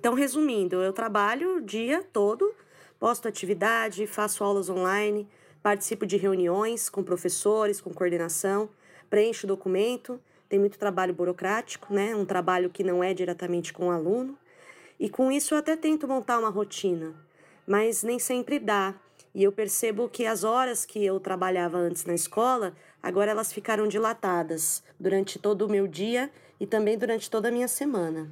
Então, 0.00 0.14
resumindo, 0.14 0.76
eu 0.76 0.94
trabalho 0.94 1.58
o 1.58 1.60
dia 1.60 2.02
todo, 2.10 2.54
posto 2.98 3.28
atividade, 3.28 4.06
faço 4.06 4.42
aulas 4.42 4.70
online, 4.70 5.28
participo 5.62 6.06
de 6.06 6.16
reuniões 6.16 6.88
com 6.88 7.02
professores, 7.02 7.82
com 7.82 7.92
coordenação, 7.92 8.70
preencho 9.10 9.46
documento, 9.46 10.18
tem 10.48 10.58
muito 10.58 10.78
trabalho 10.78 11.12
burocrático, 11.12 11.92
né? 11.92 12.16
Um 12.16 12.24
trabalho 12.24 12.70
que 12.70 12.82
não 12.82 13.04
é 13.04 13.12
diretamente 13.12 13.74
com 13.74 13.88
o 13.88 13.90
aluno. 13.90 14.38
E 14.98 15.10
com 15.10 15.30
isso 15.30 15.52
eu 15.52 15.58
até 15.58 15.76
tento 15.76 16.08
montar 16.08 16.38
uma 16.38 16.48
rotina, 16.48 17.14
mas 17.66 18.02
nem 18.02 18.18
sempre 18.18 18.58
dá. 18.58 18.94
E 19.34 19.42
eu 19.42 19.52
percebo 19.52 20.08
que 20.08 20.24
as 20.24 20.44
horas 20.44 20.86
que 20.86 21.04
eu 21.04 21.20
trabalhava 21.20 21.76
antes 21.76 22.06
na 22.06 22.14
escola, 22.14 22.74
agora 23.02 23.32
elas 23.32 23.52
ficaram 23.52 23.86
dilatadas 23.86 24.82
durante 24.98 25.38
todo 25.38 25.66
o 25.66 25.68
meu 25.68 25.86
dia 25.86 26.30
e 26.58 26.66
também 26.66 26.96
durante 26.96 27.30
toda 27.30 27.48
a 27.48 27.52
minha 27.52 27.68
semana. 27.68 28.30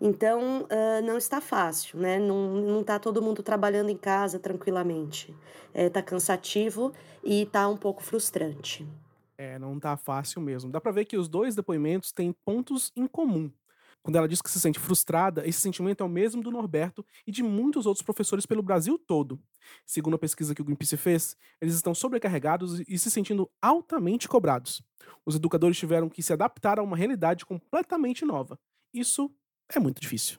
Então, 0.00 0.62
uh, 0.62 1.04
não 1.04 1.18
está 1.18 1.40
fácil, 1.40 1.98
né? 1.98 2.18
Não, 2.18 2.80
está 2.80 2.98
todo 2.98 3.20
mundo 3.20 3.42
trabalhando 3.42 3.90
em 3.90 3.96
casa 3.96 4.38
tranquilamente. 4.38 5.34
Está 5.68 5.80
é, 5.80 5.90
tá 5.90 6.02
cansativo 6.02 6.92
e 7.24 7.42
está 7.42 7.68
um 7.68 7.76
pouco 7.76 8.02
frustrante. 8.02 8.86
É, 9.36 9.58
não 9.58 9.76
está 9.76 9.96
fácil 9.96 10.40
mesmo. 10.40 10.70
Dá 10.70 10.80
para 10.80 10.92
ver 10.92 11.04
que 11.04 11.16
os 11.16 11.28
dois 11.28 11.54
depoimentos 11.54 12.12
têm 12.12 12.32
pontos 12.44 12.92
em 12.96 13.06
comum. 13.06 13.50
Quando 14.02 14.16
ela 14.16 14.28
diz 14.28 14.40
que 14.40 14.50
se 14.50 14.60
sente 14.60 14.78
frustrada, 14.78 15.46
esse 15.46 15.60
sentimento 15.60 16.02
é 16.02 16.06
o 16.06 16.08
mesmo 16.08 16.42
do 16.42 16.50
Norberto 16.50 17.04
e 17.26 17.32
de 17.32 17.42
muitos 17.42 17.84
outros 17.84 18.02
professores 18.02 18.46
pelo 18.46 18.62
Brasil 18.62 18.98
todo. 18.98 19.38
Segundo 19.84 20.14
a 20.14 20.18
pesquisa 20.18 20.54
que 20.54 20.62
o 20.62 20.64
Greenpeace 20.64 20.96
fez, 20.96 21.36
eles 21.60 21.74
estão 21.74 21.94
sobrecarregados 21.94 22.80
e 22.88 22.98
se 22.98 23.10
sentindo 23.10 23.50
altamente 23.60 24.28
cobrados. 24.28 24.82
Os 25.26 25.34
educadores 25.34 25.76
tiveram 25.76 26.08
que 26.08 26.22
se 26.22 26.32
adaptar 26.32 26.78
a 26.78 26.82
uma 26.82 26.96
realidade 26.96 27.44
completamente 27.44 28.24
nova. 28.24 28.58
Isso 28.94 29.30
é 29.74 29.78
muito 29.78 30.00
difícil. 30.00 30.38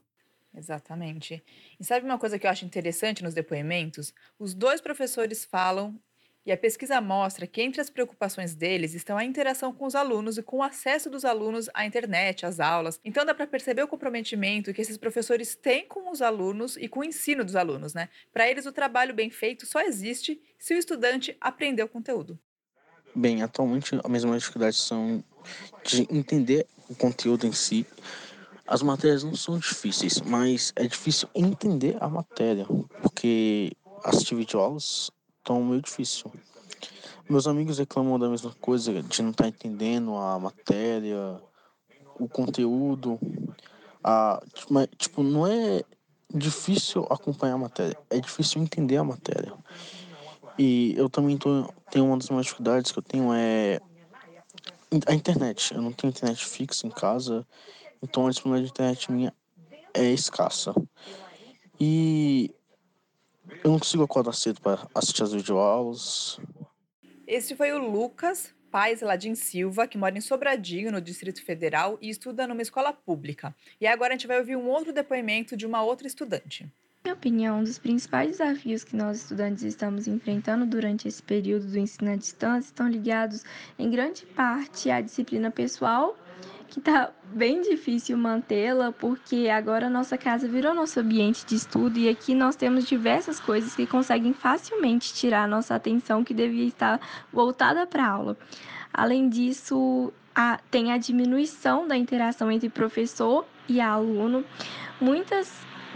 Exatamente. 0.55 1.43
E 1.79 1.83
sabe 1.85 2.05
uma 2.05 2.17
coisa 2.17 2.39
que 2.39 2.45
eu 2.47 2.51
acho 2.51 2.65
interessante 2.65 3.23
nos 3.23 3.33
depoimentos? 3.33 4.13
Os 4.37 4.53
dois 4.53 4.81
professores 4.81 5.45
falam 5.45 5.99
e 6.45 6.51
a 6.51 6.57
pesquisa 6.57 6.99
mostra 6.99 7.45
que 7.45 7.61
entre 7.61 7.79
as 7.79 7.89
preocupações 7.89 8.55
deles 8.55 8.95
estão 8.95 9.17
a 9.17 9.23
interação 9.23 9.71
com 9.71 9.85
os 9.85 9.93
alunos 9.93 10.37
e 10.37 10.41
com 10.41 10.57
o 10.57 10.63
acesso 10.63 11.09
dos 11.09 11.23
alunos 11.23 11.69
à 11.73 11.85
internet, 11.85 12.45
às 12.45 12.59
aulas. 12.59 12.99
Então 13.05 13.23
dá 13.23 13.35
para 13.35 13.45
perceber 13.45 13.83
o 13.83 13.87
comprometimento 13.87 14.73
que 14.73 14.81
esses 14.81 14.97
professores 14.97 15.55
têm 15.55 15.87
com 15.87 16.09
os 16.09 16.21
alunos 16.21 16.75
e 16.77 16.87
com 16.87 17.01
o 17.01 17.03
ensino 17.03 17.43
dos 17.45 17.55
alunos, 17.55 17.93
né? 17.93 18.09
Para 18.33 18.49
eles 18.49 18.65
o 18.65 18.71
trabalho 18.71 19.13
bem 19.13 19.29
feito 19.29 19.65
só 19.67 19.81
existe 19.81 20.41
se 20.57 20.73
o 20.73 20.77
estudante 20.77 21.37
aprender 21.39 21.83
o 21.83 21.87
conteúdo. 21.87 22.39
Bem, 23.13 23.43
atualmente 23.43 23.95
as 23.95 24.09
mesmas 24.09 24.39
dificuldades 24.39 24.79
são 24.79 25.23
de 25.83 26.07
entender 26.09 26.65
o 26.89 26.95
conteúdo 26.95 27.45
em 27.45 27.51
si 27.51 27.85
as 28.69 28.83
matérias 28.83 29.23
não 29.23 29.35
são 29.35 29.57
difíceis, 29.57 30.21
mas 30.21 30.71
é 30.75 30.85
difícil 30.85 31.27
entender 31.33 31.97
a 31.99 32.07
matéria, 32.07 32.67
porque 33.01 33.71
assistir 34.03 34.35
videoaulas 34.35 35.09
estão 35.39 35.63
meio 35.63 35.81
difícil. 35.81 36.31
Meus 37.27 37.47
amigos 37.47 37.79
reclamam 37.79 38.19
da 38.19 38.29
mesma 38.29 38.53
coisa, 38.61 39.01
de 39.01 39.23
não 39.23 39.31
estar 39.31 39.45
tá 39.45 39.49
entendendo 39.49 40.15
a 40.15 40.37
matéria, 40.37 41.41
o 42.19 42.29
conteúdo. 42.29 43.19
A, 44.03 44.39
mas, 44.69 44.87
tipo, 44.99 45.23
não 45.23 45.47
é 45.47 45.81
difícil 46.31 47.07
acompanhar 47.09 47.55
a 47.55 47.57
matéria, 47.57 47.97
é 48.11 48.19
difícil 48.19 48.61
entender 48.61 48.97
a 48.97 49.03
matéria. 49.03 49.51
E 50.59 50.93
eu 50.95 51.09
também 51.09 51.39
tô, 51.39 51.67
tenho 51.89 52.05
uma 52.05 52.17
das 52.17 52.29
minhas 52.29 52.45
dificuldades 52.45 52.91
que 52.91 52.99
eu 52.99 53.03
tenho 53.03 53.33
é 53.33 53.79
a 55.07 55.13
internet. 55.15 55.73
Eu 55.73 55.81
não 55.81 55.91
tenho 55.91 56.11
internet 56.11 56.45
fixa 56.45 56.85
em 56.85 56.91
casa 56.91 57.43
então 58.01 58.27
a 58.27 58.29
disponibilidade 58.29 58.67
de 58.67 58.71
internet 58.71 59.11
minha 59.11 59.33
é 59.93 60.11
escassa. 60.11 60.73
E 61.79 62.53
eu 63.63 63.71
não 63.71 63.79
consigo 63.79 64.03
acordar 64.03 64.33
cedo 64.33 64.61
para 64.61 64.87
assistir 64.93 65.23
as 65.23 65.33
videoaulas. 65.33 66.39
Esse 67.25 67.55
foi 67.55 67.71
o 67.71 67.77
Lucas 67.77 68.53
Pais 68.71 69.01
Ladim 69.01 69.33
Silva, 69.35 69.87
que 69.87 69.97
mora 69.97 70.17
em 70.17 70.21
Sobradinho, 70.21 70.91
no 70.91 71.01
Distrito 71.01 71.43
Federal, 71.43 71.97
e 72.01 72.09
estuda 72.09 72.47
numa 72.47 72.61
escola 72.61 72.93
pública. 72.93 73.55
E 73.81 73.87
agora 73.87 74.13
a 74.13 74.17
gente 74.17 74.27
vai 74.27 74.39
ouvir 74.39 74.55
um 74.55 74.67
outro 74.67 74.93
depoimento 74.93 75.57
de 75.57 75.65
uma 75.65 75.83
outra 75.83 76.07
estudante. 76.07 76.63
Na 76.63 77.11
minha 77.11 77.15
opinião, 77.15 77.59
um 77.59 77.63
dos 77.63 77.79
principais 77.79 78.31
desafios 78.31 78.83
que 78.83 78.95
nós 78.95 79.21
estudantes 79.21 79.63
estamos 79.63 80.07
enfrentando 80.07 80.65
durante 80.65 81.07
esse 81.07 81.23
período 81.23 81.65
do 81.65 81.79
ensino 81.79 82.11
à 82.11 82.15
distância 82.15 82.67
estão 82.67 82.87
ligados, 82.87 83.43
em 83.79 83.89
grande 83.89 84.25
parte, 84.25 84.91
à 84.91 85.01
disciplina 85.01 85.49
pessoal 85.49 86.15
que 86.69 86.79
tá 86.79 87.11
bem 87.23 87.61
difícil 87.61 88.15
mantê-la, 88.17 88.91
porque 88.91 89.49
agora 89.49 89.89
nossa 89.89 90.17
casa 90.17 90.47
virou 90.47 90.73
nosso 90.73 90.99
ambiente 90.99 91.45
de 91.45 91.55
estudo 91.55 91.97
e 91.97 92.07
aqui 92.07 92.33
nós 92.35 92.55
temos 92.55 92.85
diversas 92.85 93.39
coisas 93.39 93.75
que 93.75 93.87
conseguem 93.87 94.33
facilmente 94.33 95.13
tirar 95.13 95.43
a 95.43 95.47
nossa 95.47 95.75
atenção 95.75 96.23
que 96.23 96.33
devia 96.33 96.67
estar 96.67 96.99
voltada 97.33 97.87
para 97.87 98.05
a 98.05 98.09
aula. 98.09 98.37
Além 98.93 99.27
disso, 99.29 100.13
a, 100.35 100.59
tem 100.69 100.91
a 100.91 100.97
diminuição 100.97 101.87
da 101.87 101.97
interação 101.97 102.51
entre 102.51 102.69
professor 102.69 103.45
e 103.67 103.81
aluno. 103.81 104.45
Muitas 105.01 105.51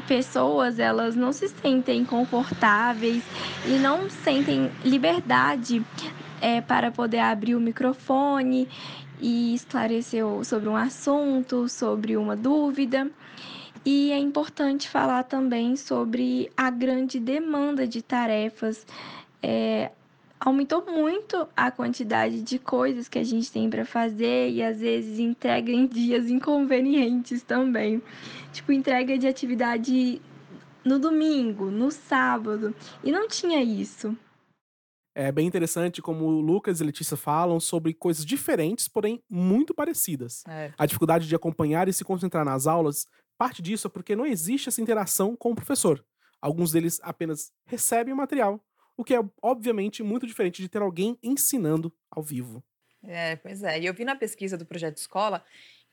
pessoas 0.08 0.80
elas 0.80 1.16
não 1.16 1.32
se 1.32 1.48
sentem 1.50 2.04
confortáveis 2.04 3.24
e 3.68 3.78
não 3.78 4.10
sentem 4.10 4.72
liberdade 4.84 5.86
é, 6.42 6.60
para 6.62 6.92
poder 6.92 7.20
abrir 7.20 7.56
o 7.56 7.60
microfone 7.60 8.68
e 9.20 9.54
esclareceu 9.54 10.44
sobre 10.44 10.70
um 10.70 10.76
assunto, 10.76 11.68
sobre 11.70 12.18
uma 12.18 12.36
dúvida. 12.36 13.10
E 13.86 14.12
é 14.12 14.18
importante 14.18 14.88
falar 14.88 15.24
também 15.24 15.76
sobre 15.76 16.50
a 16.56 16.70
grande 16.70 17.20
demanda 17.20 17.86
de 17.86 18.02
tarefas. 18.02 18.86
É, 19.42 19.92
aumentou 20.40 20.86
muito 20.86 21.48
a 21.56 21.70
quantidade 21.72 22.42
de 22.42 22.60
coisas 22.60 23.08
que 23.08 23.20
a 23.20 23.24
gente 23.24 23.52
tem 23.52 23.70
para 23.70 23.86
fazer 23.86 24.52
e 24.52 24.62
às 24.64 24.80
vezes 24.80 25.20
entrega 25.20 25.72
em 25.72 25.88
dias 25.88 26.28
inconvenientes 26.32 27.42
também. 27.44 28.02
Tipo, 28.52 28.72
entrega 28.72 29.18
de 29.18 29.28
atividade 29.28 30.22
no 30.84 31.00
domingo, 31.00 31.72
no 31.72 31.92
sábado. 31.92 32.76
E 33.04 33.12
não 33.12 33.28
tinha 33.28 33.62
isso. 33.62 34.16
É 35.16 35.32
bem 35.32 35.46
interessante 35.46 36.02
como 36.02 36.26
o 36.26 36.42
Lucas 36.42 36.82
e 36.82 36.84
Letícia 36.84 37.16
falam 37.16 37.60
sobre 37.60 37.94
coisas 37.94 38.26
diferentes, 38.26 38.88
porém 38.88 39.22
muito 39.30 39.74
parecidas. 39.74 40.44
É. 40.48 40.72
A 40.78 40.86
dificuldade 40.86 41.28
de 41.28 41.36
acompanhar 41.36 41.88
e 41.88 41.94
se 41.94 42.04
concentrar 42.04 42.44
nas 42.44 42.66
aulas, 42.66 43.06
parte 43.38 43.62
disso 43.62 43.88
é 43.88 43.90
porque 43.90 44.16
não 44.16 44.26
existe 44.26 44.70
essa 44.70 44.82
interação 44.82 45.36
com 45.36 45.52
o 45.52 45.56
professor. 45.56 46.04
Alguns 46.42 46.72
deles 46.72 47.00
apenas 47.04 47.52
recebem 47.66 48.14
o 48.14 48.18
material, 48.18 48.60
o 48.98 49.04
que 49.04 49.14
é 49.14 49.20
obviamente 49.42 50.02
muito 50.02 50.26
diferente 50.26 50.62
de 50.62 50.68
ter 50.68 50.82
alguém 50.82 51.18
ensinando 51.22 51.94
ao 52.10 52.24
vivo. 52.24 52.64
É, 53.04 53.36
pois 53.36 53.62
é. 53.64 53.80
E 53.80 53.86
eu 53.86 53.94
vi 53.94 54.06
na 54.06 54.16
pesquisa 54.16 54.58
do 54.58 54.66
Projeto 54.66 54.98
Escola 54.98 55.44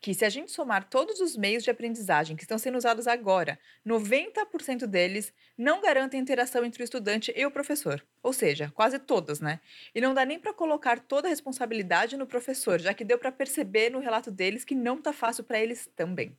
que 0.00 0.14
se 0.14 0.24
a 0.24 0.30
gente 0.30 0.50
somar 0.50 0.88
todos 0.88 1.20
os 1.20 1.36
meios 1.36 1.62
de 1.62 1.70
aprendizagem 1.70 2.34
que 2.34 2.42
estão 2.42 2.56
sendo 2.56 2.78
usados 2.78 3.06
agora, 3.06 3.58
90% 3.86 4.86
deles 4.86 5.32
não 5.58 5.82
garantem 5.82 6.18
interação 6.18 6.64
entre 6.64 6.82
o 6.82 6.84
estudante 6.84 7.32
e 7.36 7.44
o 7.44 7.50
professor. 7.50 8.02
Ou 8.22 8.32
seja, 8.32 8.72
quase 8.74 8.98
todas, 8.98 9.40
né? 9.40 9.60
E 9.94 10.00
não 10.00 10.14
dá 10.14 10.24
nem 10.24 10.38
para 10.38 10.54
colocar 10.54 11.00
toda 11.00 11.28
a 11.28 11.30
responsabilidade 11.30 12.16
no 12.16 12.26
professor, 12.26 12.80
já 12.80 12.94
que 12.94 13.04
deu 13.04 13.18
para 13.18 13.30
perceber 13.30 13.90
no 13.90 13.98
relato 13.98 14.30
deles 14.30 14.64
que 14.64 14.74
não 14.74 14.96
está 14.96 15.12
fácil 15.12 15.44
para 15.44 15.60
eles 15.60 15.88
também. 15.94 16.34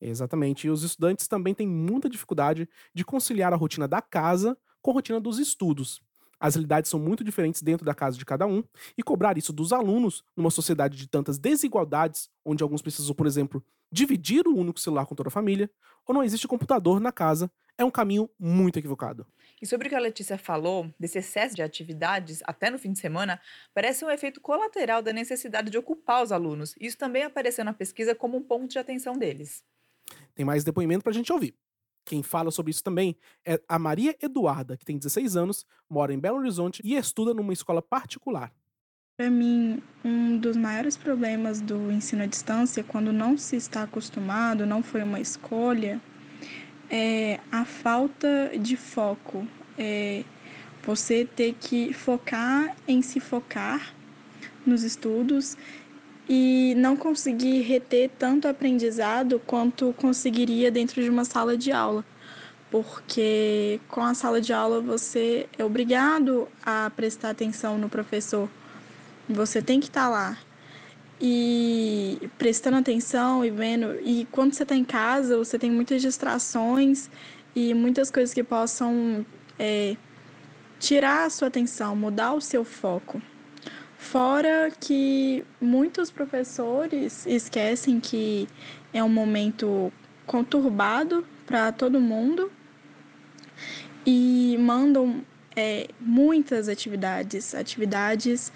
Exatamente. 0.00 0.66
E 0.66 0.70
os 0.70 0.82
estudantes 0.82 1.28
também 1.28 1.54
têm 1.54 1.68
muita 1.68 2.08
dificuldade 2.08 2.68
de 2.92 3.04
conciliar 3.04 3.52
a 3.52 3.56
rotina 3.56 3.86
da 3.86 4.02
casa 4.02 4.58
com 4.82 4.90
a 4.90 4.94
rotina 4.94 5.20
dos 5.20 5.38
estudos. 5.38 6.02
As 6.38 6.54
realidades 6.54 6.90
são 6.90 7.00
muito 7.00 7.24
diferentes 7.24 7.62
dentro 7.62 7.84
da 7.84 7.94
casa 7.94 8.18
de 8.18 8.24
cada 8.24 8.46
um, 8.46 8.62
e 8.96 9.02
cobrar 9.02 9.38
isso 9.38 9.52
dos 9.52 9.72
alunos 9.72 10.22
numa 10.36 10.50
sociedade 10.50 10.96
de 10.96 11.08
tantas 11.08 11.38
desigualdades, 11.38 12.28
onde 12.44 12.62
alguns 12.62 12.82
precisam, 12.82 13.14
por 13.14 13.26
exemplo, 13.26 13.64
dividir 13.90 14.46
o 14.46 14.56
único 14.56 14.80
celular 14.80 15.06
com 15.06 15.14
toda 15.14 15.28
a 15.28 15.32
família, 15.32 15.70
ou 16.06 16.14
não 16.14 16.22
existe 16.22 16.46
computador 16.46 17.00
na 17.00 17.10
casa, 17.10 17.50
é 17.78 17.84
um 17.84 17.90
caminho 17.90 18.28
muito 18.38 18.78
equivocado. 18.78 19.26
E 19.60 19.66
sobre 19.66 19.86
o 19.86 19.90
que 19.90 19.96
a 19.96 20.00
Letícia 20.00 20.38
falou, 20.38 20.92
desse 20.98 21.18
excesso 21.18 21.54
de 21.54 21.62
atividades 21.62 22.42
até 22.44 22.70
no 22.70 22.78
fim 22.78 22.92
de 22.92 22.98
semana, 22.98 23.40
parece 23.74 24.04
um 24.04 24.10
efeito 24.10 24.40
colateral 24.40 25.02
da 25.02 25.12
necessidade 25.12 25.70
de 25.70 25.78
ocupar 25.78 26.22
os 26.22 26.32
alunos. 26.32 26.74
Isso 26.80 26.96
também 26.96 27.22
apareceu 27.22 27.64
na 27.64 27.72
pesquisa 27.72 28.14
como 28.14 28.36
um 28.36 28.42
ponto 28.42 28.70
de 28.70 28.78
atenção 28.78 29.16
deles. 29.16 29.62
Tem 30.34 30.44
mais 30.44 30.64
depoimento 30.64 31.02
para 31.02 31.10
a 31.10 31.14
gente 31.14 31.32
ouvir. 31.32 31.54
Quem 32.06 32.22
fala 32.22 32.52
sobre 32.52 32.70
isso 32.70 32.84
também 32.84 33.16
é 33.44 33.60
a 33.68 33.78
Maria 33.80 34.16
Eduarda, 34.22 34.76
que 34.76 34.84
tem 34.84 34.96
16 34.96 35.36
anos, 35.36 35.66
mora 35.90 36.14
em 36.14 36.18
Belo 36.18 36.38
Horizonte 36.38 36.80
e 36.84 36.94
estuda 36.94 37.34
numa 37.34 37.52
escola 37.52 37.82
particular. 37.82 38.52
Para 39.18 39.28
mim, 39.28 39.82
um 40.04 40.38
dos 40.38 40.56
maiores 40.56 40.96
problemas 40.96 41.60
do 41.60 41.90
ensino 41.90 42.22
à 42.22 42.26
distância, 42.26 42.84
quando 42.84 43.12
não 43.12 43.36
se 43.36 43.56
está 43.56 43.82
acostumado, 43.82 44.64
não 44.64 44.84
foi 44.84 45.02
uma 45.02 45.18
escolha, 45.18 46.00
é 46.88 47.40
a 47.50 47.64
falta 47.64 48.52
de 48.56 48.76
foco. 48.76 49.46
É 49.76 50.22
você 50.84 51.24
ter 51.24 51.54
que 51.54 51.92
focar 51.92 52.76
em 52.86 53.02
se 53.02 53.18
focar 53.18 53.92
nos 54.64 54.84
estudos 54.84 55.56
e 56.28 56.74
não 56.76 56.96
conseguir 56.96 57.60
reter 57.62 58.10
tanto 58.18 58.48
aprendizado 58.48 59.40
quanto 59.46 59.92
conseguiria 59.94 60.70
dentro 60.70 61.02
de 61.02 61.08
uma 61.08 61.24
sala 61.24 61.56
de 61.56 61.70
aula. 61.70 62.04
Porque 62.70 63.80
com 63.88 64.02
a 64.02 64.12
sala 64.12 64.40
de 64.40 64.52
aula 64.52 64.80
você 64.80 65.48
é 65.56 65.64
obrigado 65.64 66.48
a 66.64 66.90
prestar 66.94 67.30
atenção 67.30 67.78
no 67.78 67.88
professor. 67.88 68.48
Você 69.28 69.62
tem 69.62 69.78
que 69.78 69.86
estar 69.86 70.08
lá 70.08 70.36
e 71.20 72.28
prestando 72.36 72.76
atenção 72.76 73.44
e 73.44 73.50
vendo. 73.50 73.98
E 74.04 74.26
quando 74.30 74.52
você 74.52 74.64
está 74.64 74.74
em 74.74 74.84
casa, 74.84 75.36
você 75.36 75.58
tem 75.58 75.70
muitas 75.70 76.02
distrações 76.02 77.08
e 77.54 77.72
muitas 77.72 78.10
coisas 78.10 78.34
que 78.34 78.42
possam 78.42 79.24
é, 79.58 79.96
tirar 80.78 81.24
a 81.24 81.30
sua 81.30 81.48
atenção, 81.48 81.94
mudar 81.96 82.34
o 82.34 82.40
seu 82.40 82.64
foco. 82.64 83.22
Fora 83.98 84.70
que 84.78 85.44
muitos 85.60 86.10
professores 86.10 87.26
esquecem 87.26 87.98
que 87.98 88.46
é 88.92 89.02
um 89.02 89.08
momento 89.08 89.92
conturbado 90.26 91.26
para 91.46 91.72
todo 91.72 92.00
mundo 92.00 92.52
e 94.04 94.56
mandam 94.58 95.24
é, 95.56 95.88
muitas 95.98 96.68
atividades, 96.68 97.54
atividades 97.54 98.52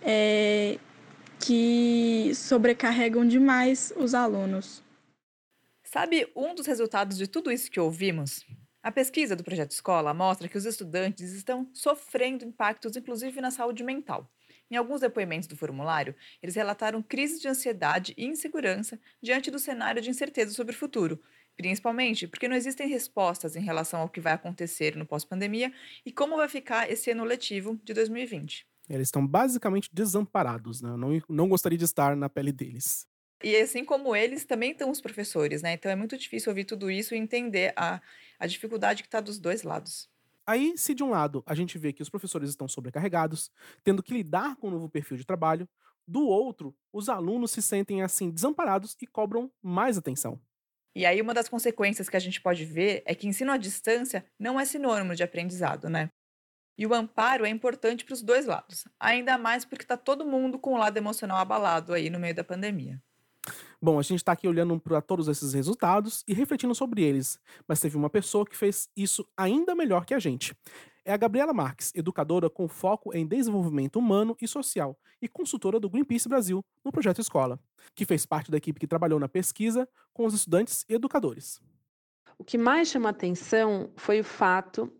é, 0.00 0.78
que 1.40 2.32
sobrecarregam 2.34 3.26
demais 3.26 3.92
os 3.96 4.14
alunos. 4.14 4.82
Sabe 5.82 6.30
um 6.34 6.54
dos 6.54 6.66
resultados 6.66 7.16
de 7.18 7.26
tudo 7.26 7.50
isso 7.50 7.70
que 7.70 7.80
ouvimos? 7.80 8.44
A 8.82 8.92
pesquisa 8.92 9.34
do 9.34 9.44
Projeto 9.44 9.72
Escola 9.72 10.12
mostra 10.12 10.48
que 10.48 10.58
os 10.58 10.66
estudantes 10.66 11.32
estão 11.32 11.68
sofrendo 11.72 12.44
impactos, 12.44 12.96
inclusive 12.96 13.40
na 13.40 13.50
saúde 13.50 13.82
mental. 13.82 14.30
Em 14.70 14.76
alguns 14.76 15.00
depoimentos 15.00 15.46
do 15.46 15.56
formulário, 15.56 16.14
eles 16.42 16.54
relataram 16.54 17.02
crises 17.02 17.40
de 17.40 17.48
ansiedade 17.48 18.14
e 18.16 18.24
insegurança 18.24 18.98
diante 19.22 19.50
do 19.50 19.58
cenário 19.58 20.00
de 20.00 20.10
incerteza 20.10 20.52
sobre 20.52 20.74
o 20.74 20.78
futuro, 20.78 21.20
principalmente 21.56 22.26
porque 22.26 22.48
não 22.48 22.56
existem 22.56 22.88
respostas 22.88 23.56
em 23.56 23.62
relação 23.62 24.00
ao 24.00 24.08
que 24.08 24.20
vai 24.20 24.32
acontecer 24.32 24.96
no 24.96 25.06
pós-pandemia 25.06 25.72
e 26.04 26.10
como 26.10 26.36
vai 26.36 26.48
ficar 26.48 26.90
esse 26.90 27.10
ano 27.10 27.24
letivo 27.24 27.78
de 27.84 27.92
2020. 27.94 28.66
Eles 28.88 29.08
estão 29.08 29.26
basicamente 29.26 29.88
desamparados, 29.92 30.82
né? 30.82 30.90
Eu 30.90 30.96
não, 30.96 31.22
não 31.28 31.48
gostaria 31.48 31.78
de 31.78 31.84
estar 31.84 32.16
na 32.16 32.28
pele 32.28 32.52
deles. 32.52 33.06
E 33.42 33.56
assim 33.56 33.84
como 33.84 34.14
eles, 34.14 34.44
também 34.44 34.72
estão 34.72 34.90
os 34.90 35.00
professores, 35.00 35.62
né? 35.62 35.72
Então 35.72 35.90
é 35.90 35.96
muito 35.96 36.16
difícil 36.16 36.50
ouvir 36.50 36.64
tudo 36.64 36.90
isso 36.90 37.14
e 37.14 37.18
entender 37.18 37.72
a, 37.76 38.00
a 38.38 38.46
dificuldade 38.46 39.02
que 39.02 39.06
está 39.06 39.20
dos 39.20 39.38
dois 39.38 39.62
lados. 39.62 40.08
Aí, 40.46 40.76
se 40.76 40.94
de 40.94 41.02
um 41.02 41.10
lado 41.10 41.42
a 41.46 41.54
gente 41.54 41.78
vê 41.78 41.92
que 41.92 42.02
os 42.02 42.10
professores 42.10 42.50
estão 42.50 42.68
sobrecarregados, 42.68 43.50
tendo 43.82 44.02
que 44.02 44.12
lidar 44.12 44.56
com 44.56 44.66
o 44.66 44.70
um 44.70 44.72
novo 44.74 44.88
perfil 44.88 45.16
de 45.16 45.24
trabalho, 45.24 45.68
do 46.06 46.26
outro, 46.26 46.76
os 46.92 47.08
alunos 47.08 47.50
se 47.50 47.62
sentem 47.62 48.02
assim 48.02 48.30
desamparados 48.30 48.96
e 49.00 49.06
cobram 49.06 49.50
mais 49.62 49.96
atenção. 49.96 50.40
E 50.94 51.04
aí, 51.04 51.20
uma 51.20 51.34
das 51.34 51.48
consequências 51.48 52.08
que 52.08 52.16
a 52.16 52.20
gente 52.20 52.40
pode 52.40 52.64
ver 52.64 53.02
é 53.06 53.14
que 53.14 53.26
ensino 53.26 53.50
à 53.50 53.56
distância 53.56 54.24
não 54.38 54.60
é 54.60 54.64
sinônimo 54.64 55.14
de 55.14 55.22
aprendizado, 55.22 55.88
né? 55.88 56.10
E 56.76 56.86
o 56.86 56.94
amparo 56.94 57.46
é 57.46 57.48
importante 57.48 58.04
para 58.04 58.14
os 58.14 58.22
dois 58.22 58.46
lados, 58.46 58.84
ainda 58.98 59.38
mais 59.38 59.64
porque 59.64 59.84
está 59.84 59.96
todo 59.96 60.26
mundo 60.26 60.58
com 60.58 60.74
o 60.74 60.76
lado 60.76 60.96
emocional 60.96 61.38
abalado 61.38 61.94
aí 61.94 62.10
no 62.10 62.18
meio 62.18 62.34
da 62.34 62.44
pandemia. 62.44 63.00
Bom, 63.80 63.98
a 63.98 64.02
gente 64.02 64.20
está 64.20 64.32
aqui 64.32 64.48
olhando 64.48 64.78
para 64.80 65.02
todos 65.02 65.28
esses 65.28 65.52
resultados 65.52 66.24
e 66.26 66.32
refletindo 66.32 66.74
sobre 66.74 67.02
eles, 67.02 67.38
mas 67.68 67.80
teve 67.80 67.96
uma 67.96 68.08
pessoa 68.08 68.46
que 68.46 68.56
fez 68.56 68.88
isso 68.96 69.26
ainda 69.36 69.74
melhor 69.74 70.06
que 70.06 70.14
a 70.14 70.18
gente. 70.18 70.56
É 71.04 71.12
a 71.12 71.18
Gabriela 71.18 71.52
Marques, 71.52 71.92
educadora 71.94 72.48
com 72.48 72.66
foco 72.66 73.14
em 73.14 73.26
desenvolvimento 73.26 73.98
humano 73.98 74.34
e 74.40 74.48
social 74.48 74.98
e 75.20 75.28
consultora 75.28 75.78
do 75.78 75.90
Greenpeace 75.90 76.28
Brasil 76.28 76.64
no 76.82 76.90
projeto 76.90 77.20
Escola, 77.20 77.60
que 77.94 78.06
fez 78.06 78.24
parte 78.24 78.50
da 78.50 78.56
equipe 78.56 78.80
que 78.80 78.86
trabalhou 78.86 79.20
na 79.20 79.28
pesquisa 79.28 79.86
com 80.14 80.24
os 80.24 80.32
estudantes 80.32 80.84
e 80.88 80.94
educadores. 80.94 81.60
O 82.38 82.44
que 82.44 82.56
mais 82.56 82.88
chama 82.88 83.10
atenção 83.10 83.90
foi 83.96 84.20
o 84.20 84.24
fato 84.24 84.90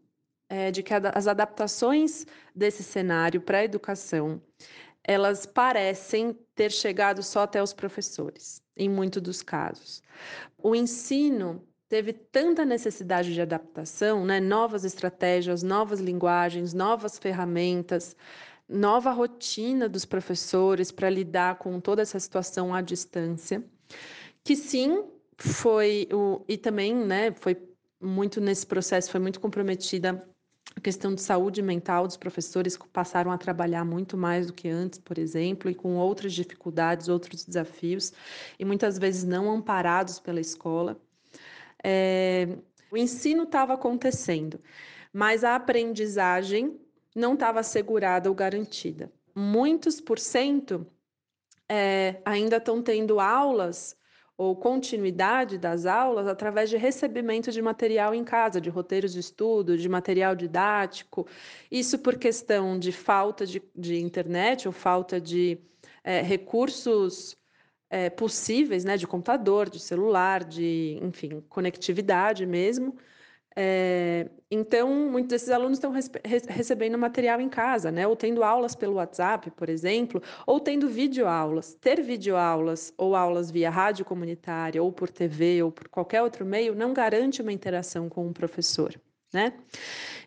é, 0.49 0.71
de 0.71 0.83
que 0.83 0.93
as 0.93 1.27
adaptações 1.27 2.27
desse 2.55 2.83
cenário 2.83 3.41
para 3.41 3.59
a 3.59 3.65
educação 3.65 4.43
elas 5.05 5.45
parecem 5.45 6.37
ter 6.55 6.73
chegado 6.73 7.23
só 7.23 7.43
até 7.43 7.63
os 7.63 7.73
professores, 7.73 8.63
em 8.77 8.89
muitos 8.89 9.21
dos 9.23 9.43
casos. 9.43 10.03
O 10.59 10.75
ensino 10.75 11.63
teve 11.89 12.13
tanta 12.13 12.65
necessidade 12.65 13.35
de 13.35 13.41
adaptação, 13.41 14.25
né? 14.25 14.41
novas 14.41 14.85
estratégias, 14.85 15.63
novas 15.63 16.01
linguagens, 16.01 16.73
novas 16.73 17.19
ferramentas, 17.19 18.17
nova 18.69 19.11
rotina 19.11 19.89
dos 19.89 20.07
professores 20.07 20.91
para 20.91 21.11
lidar 21.11 21.59
com 21.59 21.79
toda 21.79 22.01
essa 22.01 22.19
situação 22.19 22.75
à 22.75 22.81
distância, 22.81 23.63
que 24.43 24.57
sim 24.57 25.05
foi 25.37 26.09
o 26.13 26.43
e 26.49 26.57
também, 26.57 26.95
né, 26.95 27.33
foi 27.33 27.57
muito 28.01 28.41
nesse 28.41 28.67
processo 28.67 29.11
foi 29.11 29.21
muito 29.21 29.41
comprometida 29.41 30.27
a 30.77 30.81
questão 30.81 31.15
de 31.15 31.23
saúde 31.23 31.63
mental 31.63 32.07
dos 32.07 32.17
professores 32.17 32.77
passaram 32.93 33.31
a 33.31 33.39
trabalhar 33.39 33.85
muito 33.85 34.17
mais 34.17 34.47
do 34.47 34.53
que 34.53 34.69
antes, 34.69 34.99
por 34.99 35.19
exemplo, 35.19 35.71
e 35.71 35.75
com 35.75 35.97
outras 35.97 36.33
dificuldades, 36.33 37.09
outros 37.09 37.45
desafios, 37.45 38.13
e 38.59 38.65
muitas 38.65 38.99
vezes 38.99 39.25
não 39.25 39.51
amparados 39.51 40.19
pela 40.19 40.41
escola. 40.41 41.01
É, 41.83 42.57
o 42.91 42.97
ensino 42.97 43.45
estava 43.45 43.75
acontecendo, 43.75 44.61
mas 45.13 45.45
a 45.45 45.55
aprendizagem 45.55 46.81
não 47.15 47.35
estava 47.35 47.61
assegurada 47.61 48.29
ou 48.29 48.35
garantida. 48.35 49.13
Muitos 49.35 50.01
por 50.01 50.19
cento 50.19 50.87
é, 51.69 52.21
ainda 52.25 52.57
estão 52.57 52.83
tendo 52.83 53.21
aulas 53.21 53.97
ou 54.37 54.57
continuidade 54.57 55.59
das 55.59 55.87
aulas 55.87 56.27
através 56.27 56.69
de 56.69 56.77
recebimento 56.77 57.53
de 57.53 57.63
material 57.63 58.15
em 58.15 58.25
casa, 58.25 58.61
de 58.61 58.69
roteiros 58.69 59.13
de 59.13 59.21
estudo, 59.21 59.79
de 59.79 59.89
material 59.89 60.35
didático. 60.35 61.27
Isso 61.71 61.99
por 61.99 62.17
questão 62.19 62.79
de 62.79 62.91
falta 62.91 63.47
de, 63.47 63.63
de 63.75 64.01
internet 64.01 64.67
ou 64.67 64.73
falta 64.73 65.21
de 65.21 65.59
é, 66.03 66.21
recursos 66.21 67.37
é, 67.89 68.11
possíveis, 68.11 68.85
né, 68.85 68.97
de 68.97 69.07
computador, 69.07 69.71
de 69.71 69.79
celular, 69.79 70.43
de, 70.43 70.99
enfim, 71.01 71.41
conectividade 71.49 72.45
mesmo. 72.45 72.97
É, 73.57 74.29
então, 74.55 74.89
muitos 75.11 75.31
desses 75.31 75.51
alunos 75.51 75.79
estão 75.79 75.93
recebendo 76.49 76.97
material 76.97 77.41
em 77.41 77.49
casa, 77.49 77.91
né? 77.91 78.07
Ou 78.07 78.15
tendo 78.15 78.45
aulas 78.45 78.77
pelo 78.77 78.95
WhatsApp, 78.95 79.51
por 79.51 79.69
exemplo, 79.69 80.23
ou 80.47 80.61
tendo 80.61 80.89
videoaulas. 80.89 81.75
Ter 81.81 82.01
videoaulas 82.01 82.95
ou 82.97 83.17
aulas 83.17 83.51
via 83.51 83.69
rádio 83.69 84.05
comunitária, 84.05 84.81
ou 84.81 84.93
por 84.93 85.11
TV, 85.11 85.61
ou 85.65 85.73
por 85.73 85.89
qualquer 85.89 86.23
outro 86.23 86.47
meio, 86.47 86.73
não 86.73 86.93
garante 86.95 87.43
uma 87.43 87.53
interação 87.53 88.09
com 88.09 88.29
o 88.29 88.33
professor, 88.33 88.95
né? 89.33 89.55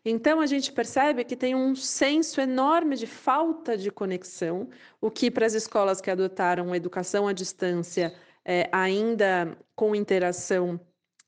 Então, 0.03 0.41
a 0.41 0.45
gente 0.45 0.73
percebe 0.73 1.23
que 1.23 1.35
tem 1.35 1.55
um 1.55 1.73
senso 1.73 2.41
enorme 2.41 2.97
de 2.97 3.07
falta 3.07 3.77
de 3.77 3.89
conexão, 3.89 4.67
o 4.99 5.09
que 5.09 5.31
para 5.31 5.45
as 5.45 5.53
escolas 5.53 6.01
que 6.01 6.11
adotaram 6.11 6.75
educação 6.75 7.29
à 7.29 7.33
distância, 7.33 8.13
é, 8.43 8.69
ainda 8.73 9.57
com 9.73 9.95
interação 9.95 10.77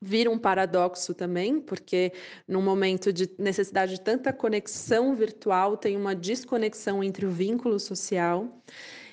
vira 0.01 0.29
um 0.29 0.37
paradoxo 0.37 1.13
também, 1.13 1.59
porque 1.59 2.13
num 2.47 2.61
momento 2.61 3.11
de 3.11 3.29
necessidade 3.37 3.95
de 3.95 4.01
tanta 4.01 4.31
conexão 4.31 5.15
virtual, 5.15 5.75
tem 5.75 5.97
uma 5.97 6.15
desconexão 6.15 7.03
entre 7.03 7.25
o 7.25 7.31
vínculo 7.31 7.79
social. 7.79 8.47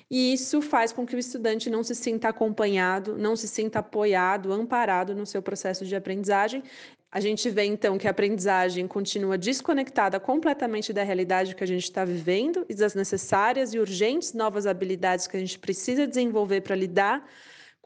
E 0.09 0.33
isso 0.33 0.61
faz 0.61 0.93
com 0.93 1.05
que 1.05 1.15
o 1.15 1.19
estudante 1.19 1.69
não 1.69 1.83
se 1.83 1.93
sinta 1.93 2.29
acompanhado, 2.29 3.17
não 3.17 3.35
se 3.35 3.47
sinta 3.47 3.79
apoiado, 3.79 4.53
amparado 4.53 5.13
no 5.13 5.25
seu 5.25 5.41
processo 5.41 5.85
de 5.85 5.95
aprendizagem. 5.97 6.63
A 7.11 7.19
gente 7.19 7.49
vê 7.49 7.65
então 7.65 7.97
que 7.97 8.07
a 8.07 8.11
aprendizagem 8.11 8.87
continua 8.87 9.37
desconectada 9.37 10.19
completamente 10.19 10.93
da 10.93 11.03
realidade 11.03 11.55
que 11.55 11.63
a 11.63 11.67
gente 11.67 11.83
está 11.83 12.05
vivendo 12.05 12.65
e 12.69 12.73
das 12.73 12.95
necessárias 12.95 13.73
e 13.73 13.79
urgentes 13.79 14.33
novas 14.33 14.65
habilidades 14.65 15.27
que 15.27 15.35
a 15.35 15.39
gente 15.39 15.59
precisa 15.59 16.07
desenvolver 16.07 16.61
para 16.61 16.75
lidar 16.75 17.25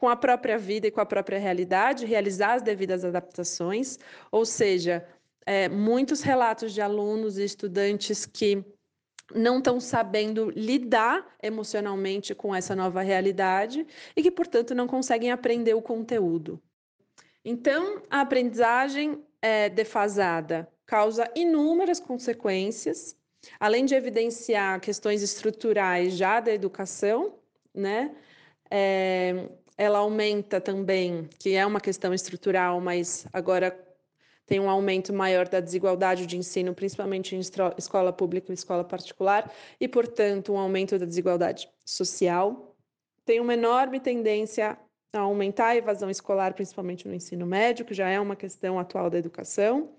com 0.02 0.08
a 0.08 0.16
própria 0.16 0.58
vida 0.58 0.88
e 0.88 0.90
com 0.90 1.00
a 1.00 1.06
própria 1.06 1.38
realidade, 1.38 2.04
realizar 2.04 2.54
as 2.54 2.62
devidas 2.62 3.04
adaptações. 3.04 4.00
Ou 4.32 4.44
seja, 4.44 5.06
é, 5.46 5.68
muitos 5.68 6.22
relatos 6.22 6.74
de 6.74 6.80
alunos 6.80 7.38
e 7.38 7.44
estudantes 7.44 8.26
que 8.26 8.64
não 9.32 9.58
estão 9.58 9.78
sabendo 9.78 10.50
lidar 10.56 11.24
emocionalmente 11.40 12.34
com 12.34 12.52
essa 12.52 12.74
nova 12.74 13.00
realidade 13.00 13.86
e 14.16 14.24
que, 14.24 14.30
portanto, 14.32 14.74
não 14.74 14.88
conseguem 14.88 15.30
aprender 15.30 15.74
o 15.74 15.80
conteúdo. 15.80 16.60
Então, 17.44 18.02
a 18.10 18.22
aprendizagem 18.22 19.24
é, 19.40 19.68
defasada 19.68 20.68
causa 20.84 21.30
inúmeras 21.36 22.00
consequências, 22.00 23.16
além 23.60 23.84
de 23.84 23.94
evidenciar 23.94 24.80
questões 24.80 25.22
estruturais 25.22 26.14
já 26.14 26.40
da 26.40 26.52
educação, 26.52 27.38
né? 27.72 28.16
É, 28.68 29.48
ela 29.76 29.98
aumenta 29.98 30.60
também, 30.60 31.28
que 31.38 31.54
é 31.54 31.64
uma 31.64 31.80
questão 31.80 32.12
estrutural, 32.12 32.80
mas 32.80 33.26
agora 33.32 33.76
tem 34.46 34.60
um 34.60 34.68
aumento 34.68 35.12
maior 35.12 35.48
da 35.48 35.60
desigualdade 35.60 36.26
de 36.26 36.36
ensino, 36.36 36.74
principalmente 36.74 37.34
em 37.34 37.40
escola 37.78 38.12
pública 38.12 38.52
e 38.52 38.54
escola 38.54 38.84
particular, 38.84 39.50
e, 39.80 39.88
portanto, 39.88 40.52
um 40.52 40.58
aumento 40.58 40.98
da 40.98 41.06
desigualdade 41.06 41.68
social. 41.84 42.76
Tem 43.24 43.40
uma 43.40 43.54
enorme 43.54 44.00
tendência 44.00 44.76
a 45.12 45.20
aumentar 45.20 45.68
a 45.68 45.76
evasão 45.76 46.10
escolar, 46.10 46.54
principalmente 46.54 47.06
no 47.06 47.14
ensino 47.14 47.46
médio, 47.46 47.84
que 47.84 47.94
já 47.94 48.08
é 48.08 48.18
uma 48.18 48.36
questão 48.36 48.78
atual 48.78 49.08
da 49.08 49.18
educação. 49.18 49.90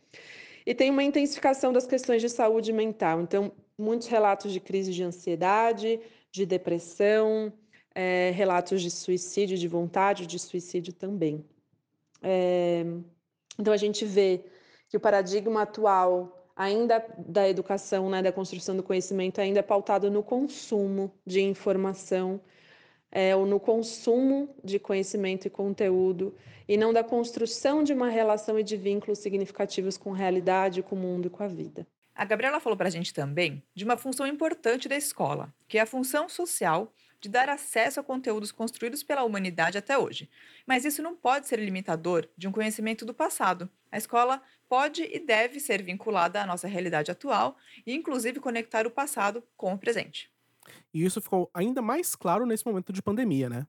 E 0.66 0.74
tem 0.74 0.90
uma 0.90 1.04
intensificação 1.04 1.74
das 1.74 1.86
questões 1.86 2.22
de 2.22 2.30
saúde 2.30 2.72
mental. 2.74 3.22
Então, 3.22 3.52
muitos 3.78 4.08
relatos 4.08 4.52
de 4.52 4.60
crise 4.60 4.92
de 4.92 5.04
ansiedade, 5.04 6.00
de 6.32 6.46
depressão, 6.46 7.52
é, 7.96 8.32
relatos 8.36 8.82
de 8.82 8.90
suicídio, 8.90 9.58
de 9.58 9.68
vontade 9.68 10.26
de 10.26 10.40
suicídio 10.40 10.94
também. 10.94 11.44
É, 12.22 12.86
então, 13.60 13.74
a 13.74 13.78
gente 13.78 14.06
vê 14.06 14.42
que 14.90 14.98
o 14.98 15.00
paradigma 15.00 15.64
atual, 15.64 16.50
ainda 16.56 17.06
da 17.18 17.48
educação, 17.48 18.10
né, 18.10 18.22
da 18.22 18.32
construção 18.32 18.76
do 18.76 18.84
conhecimento, 18.84 19.40
ainda 19.40 19.60
é 19.60 19.64
pautado 19.64 20.10
no 20.10 20.24
consumo 20.24 21.12
de 21.26 21.42
informação, 21.42 22.40
é, 23.12 23.36
ou 23.36 23.46
no 23.46 23.60
consumo 23.60 24.50
de 24.64 24.80
conhecimento 24.80 25.46
e 25.46 25.50
conteúdo, 25.50 26.36
e 26.68 26.78
não 26.78 26.92
da 26.92 27.04
construção 27.04 27.84
de 27.84 27.94
uma 27.94 28.10
relação 28.10 28.58
e 28.58 28.64
de 28.64 28.76
vínculos 28.76 29.20
significativos 29.20 29.98
com 29.98 30.14
a 30.14 30.18
realidade, 30.18 30.82
com 30.82 30.96
o 30.96 31.00
mundo 31.00 31.28
e 31.28 31.30
com 31.30 31.44
a 31.44 31.48
vida. 31.48 31.86
A 32.16 32.26
Gabriela 32.26 32.60
falou 32.60 32.78
para 32.78 32.88
a 32.88 32.92
gente 32.92 33.14
também 33.14 33.64
de 33.74 33.84
uma 33.84 33.98
função 33.98 34.26
importante 34.26 34.88
da 34.88 34.96
escola, 34.96 35.54
que 35.68 35.78
é 35.78 35.82
a 35.82 35.86
função 35.86 36.30
social 36.30 36.92
de 37.24 37.30
dar 37.30 37.48
acesso 37.48 38.02
a 38.02 38.04
conteúdos 38.04 38.52
construídos 38.52 39.02
pela 39.02 39.24
humanidade 39.24 39.78
até 39.78 39.98
hoje. 39.98 40.30
Mas 40.68 40.84
isso 40.84 41.02
não 41.02 41.16
pode 41.16 41.48
ser 41.48 41.58
limitador 41.58 42.28
de 42.38 42.50
um 42.50 42.52
conhecimento 42.52 43.06
do 43.06 43.14
passado. 43.14 43.70
A 43.90 43.98
escola 43.98 44.42
pode 44.68 45.04
e 45.04 45.20
deve 45.20 45.62
ser 45.62 45.82
vinculada 45.82 46.42
à 46.42 46.46
nossa 46.46 46.68
realidade 46.68 47.10
atual 47.12 47.56
e, 47.88 47.94
inclusive, 47.94 48.42
conectar 48.42 48.86
o 48.86 48.92
passado 48.92 49.42
com 49.56 49.74
o 49.74 49.78
presente. 49.78 50.30
E 50.94 51.06
isso 51.06 51.22
ficou 51.22 51.50
ainda 51.54 51.82
mais 51.82 52.14
claro 52.14 52.46
nesse 52.46 52.66
momento 52.66 52.92
de 52.92 53.02
pandemia, 53.02 53.48
né? 53.48 53.66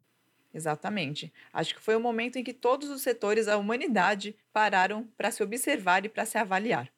Exatamente. 0.52 1.32
Acho 1.52 1.76
que 1.76 1.80
foi 1.80 1.94
o 1.94 2.00
momento 2.00 2.36
em 2.36 2.42
que 2.42 2.52
todos 2.52 2.90
os 2.90 3.02
setores 3.02 3.46
da 3.46 3.56
humanidade 3.56 4.36
pararam 4.52 5.06
para 5.16 5.30
se 5.30 5.44
observar 5.44 6.04
e 6.04 6.08
para 6.08 6.26
se 6.26 6.38
avaliar. 6.38 6.92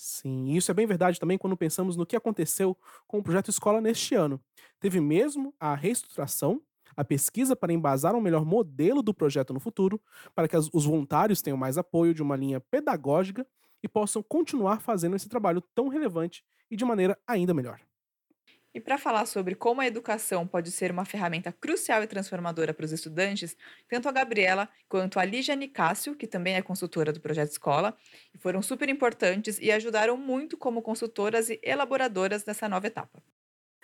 Sim, 0.00 0.46
e 0.46 0.56
isso 0.56 0.70
é 0.70 0.74
bem 0.74 0.86
verdade 0.86 1.18
também 1.18 1.36
quando 1.36 1.56
pensamos 1.56 1.96
no 1.96 2.06
que 2.06 2.14
aconteceu 2.14 2.76
com 3.06 3.18
o 3.18 3.22
projeto 3.22 3.50
Escola 3.50 3.80
neste 3.80 4.14
ano. 4.14 4.40
Teve 4.78 5.00
mesmo 5.00 5.52
a 5.58 5.74
reestruturação, 5.74 6.62
a 6.96 7.04
pesquisa 7.04 7.56
para 7.56 7.72
embasar 7.72 8.14
um 8.14 8.20
melhor 8.20 8.44
modelo 8.44 9.02
do 9.02 9.12
projeto 9.12 9.52
no 9.52 9.58
futuro, 9.58 10.00
para 10.36 10.46
que 10.46 10.56
os 10.56 10.84
voluntários 10.84 11.42
tenham 11.42 11.56
mais 11.56 11.76
apoio 11.76 12.14
de 12.14 12.22
uma 12.22 12.36
linha 12.36 12.60
pedagógica 12.60 13.44
e 13.82 13.88
possam 13.88 14.22
continuar 14.22 14.80
fazendo 14.80 15.16
esse 15.16 15.28
trabalho 15.28 15.60
tão 15.74 15.88
relevante 15.88 16.44
e 16.70 16.76
de 16.76 16.84
maneira 16.84 17.18
ainda 17.26 17.52
melhor. 17.52 17.80
E 18.74 18.80
para 18.80 18.98
falar 18.98 19.26
sobre 19.26 19.54
como 19.54 19.80
a 19.80 19.86
educação 19.86 20.46
pode 20.46 20.70
ser 20.70 20.90
uma 20.90 21.04
ferramenta 21.04 21.50
crucial 21.50 22.02
e 22.02 22.06
transformadora 22.06 22.74
para 22.74 22.84
os 22.84 22.92
estudantes, 22.92 23.56
tanto 23.88 24.08
a 24.08 24.12
Gabriela 24.12 24.68
quanto 24.88 25.18
a 25.18 25.24
Lígia 25.24 25.56
Nicásio, 25.56 26.14
que 26.14 26.26
também 26.26 26.54
é 26.54 26.62
consultora 26.62 27.12
do 27.12 27.20
Projeto 27.20 27.50
Escola, 27.50 27.96
foram 28.38 28.60
super 28.60 28.88
importantes 28.88 29.58
e 29.60 29.72
ajudaram 29.72 30.16
muito 30.16 30.56
como 30.56 30.82
consultoras 30.82 31.48
e 31.48 31.58
elaboradoras 31.62 32.44
dessa 32.44 32.68
nova 32.68 32.86
etapa. 32.86 33.22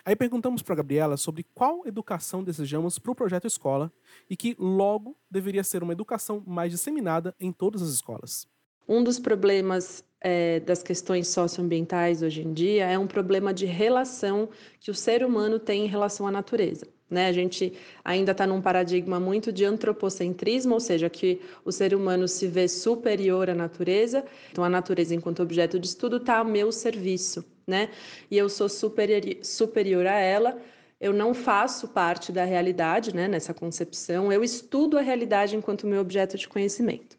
Aí 0.05 0.15
perguntamos 0.15 0.61
para 0.61 0.73
a 0.73 0.77
Gabriela 0.77 1.17
sobre 1.17 1.43
qual 1.55 1.87
educação 1.87 2.43
desejamos 2.43 2.99
para 2.99 3.11
o 3.11 3.15
Projeto 3.15 3.47
Escola 3.47 3.91
e 4.29 4.37
que 4.37 4.55
logo 4.59 5.17
deveria 5.31 5.63
ser 5.63 5.81
uma 5.81 5.93
educação 5.93 6.43
mais 6.45 6.71
disseminada 6.71 7.35
em 7.39 7.51
todas 7.51 7.81
as 7.81 7.89
escolas. 7.89 8.47
Um 8.87 9.03
dos 9.03 9.19
problemas 9.19 10.03
é, 10.21 10.59
das 10.59 10.83
questões 10.83 11.27
socioambientais 11.27 12.21
hoje 12.21 12.41
em 12.41 12.53
dia 12.53 12.85
é 12.85 12.97
um 12.97 13.07
problema 13.07 13.53
de 13.53 13.65
relação 13.65 14.49
que 14.79 14.91
o 14.91 14.93
ser 14.93 15.23
humano 15.23 15.59
tem 15.59 15.85
em 15.85 15.87
relação 15.87 16.27
à 16.27 16.31
natureza. 16.31 16.87
Né? 17.09 17.27
A 17.27 17.31
gente 17.31 17.73
ainda 18.03 18.31
está 18.31 18.47
num 18.47 18.61
paradigma 18.61 19.19
muito 19.19 19.51
de 19.51 19.63
antropocentrismo, 19.63 20.73
ou 20.73 20.79
seja, 20.79 21.09
que 21.09 21.41
o 21.63 21.71
ser 21.71 21.93
humano 21.93 22.27
se 22.27 22.47
vê 22.47 22.67
superior 22.67 23.49
à 23.49 23.55
natureza, 23.55 24.25
então 24.51 24.63
a 24.63 24.69
natureza, 24.69 25.13
enquanto 25.13 25.43
objeto 25.43 25.79
de 25.79 25.87
estudo, 25.87 26.17
está 26.17 26.39
a 26.39 26.43
meu 26.43 26.71
serviço, 26.71 27.45
né? 27.67 27.89
E 28.29 28.37
eu 28.37 28.49
sou 28.49 28.67
superior, 28.67 29.21
superior 29.43 30.07
a 30.07 30.19
ela, 30.19 30.57
eu 30.99 31.13
não 31.13 31.33
faço 31.33 31.87
parte 31.87 32.31
da 32.31 32.43
realidade, 32.43 33.15
né, 33.15 33.27
nessa 33.27 33.53
concepção, 33.53 34.31
eu 34.31 34.43
estudo 34.43 34.97
a 34.97 35.01
realidade 35.01 35.55
enquanto 35.55 35.85
meu 35.85 36.01
objeto 36.01 36.37
de 36.37 36.47
conhecimento. 36.47 37.17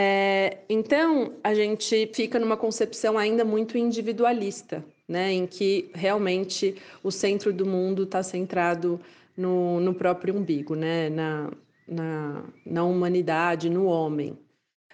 É, 0.00 0.58
então, 0.68 1.34
a 1.42 1.52
gente 1.52 2.08
fica 2.14 2.38
numa 2.38 2.56
concepção 2.56 3.18
ainda 3.18 3.44
muito 3.44 3.76
individualista, 3.76 4.84
né, 5.08 5.32
em 5.32 5.44
que 5.44 5.90
realmente 5.92 6.76
o 7.02 7.10
centro 7.10 7.52
do 7.52 7.66
mundo 7.66 8.04
está 8.04 8.22
centrado 8.22 9.00
no, 9.36 9.80
no, 9.80 9.92
próprio 9.92 10.36
umbigo, 10.36 10.76
né, 10.76 11.10
na, 11.10 11.50
na, 11.88 12.44
na 12.64 12.84
humanidade, 12.84 13.68
no 13.68 13.86
homem. 13.86 14.38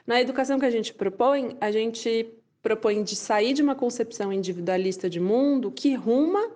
Na 0.07 0.23
educação 0.23 0.59
que 0.59 0.65
a 0.65 0.71
gente 0.71 0.95
propõe, 0.95 1.55
a 1.61 1.71
gente 1.71 2.33
propõe 2.63 3.03
de 3.03 3.15
sair 3.15 3.53
de 3.53 3.61
uma 3.61 3.75
concepção 3.75 4.33
individualista 4.33 5.11
de 5.11 5.21
mundo 5.21 5.71
que 5.71 5.95
ruma 5.95 6.51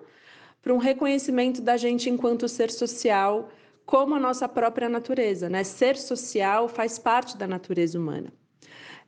para 0.59 0.73
um 0.73 0.77
reconhecimento 0.77 1.61
da 1.61 1.77
gente 1.77 2.09
enquanto 2.09 2.49
ser 2.49 2.71
social 2.71 3.51
como 3.85 4.15
a 4.15 4.19
nossa 4.19 4.49
própria 4.49 4.89
natureza, 4.89 5.47
né? 5.49 5.63
Ser 5.63 5.97
social 5.97 6.67
faz 6.67 6.97
parte 6.97 7.37
da 7.37 7.47
natureza 7.47 7.97
humana. 7.97 8.38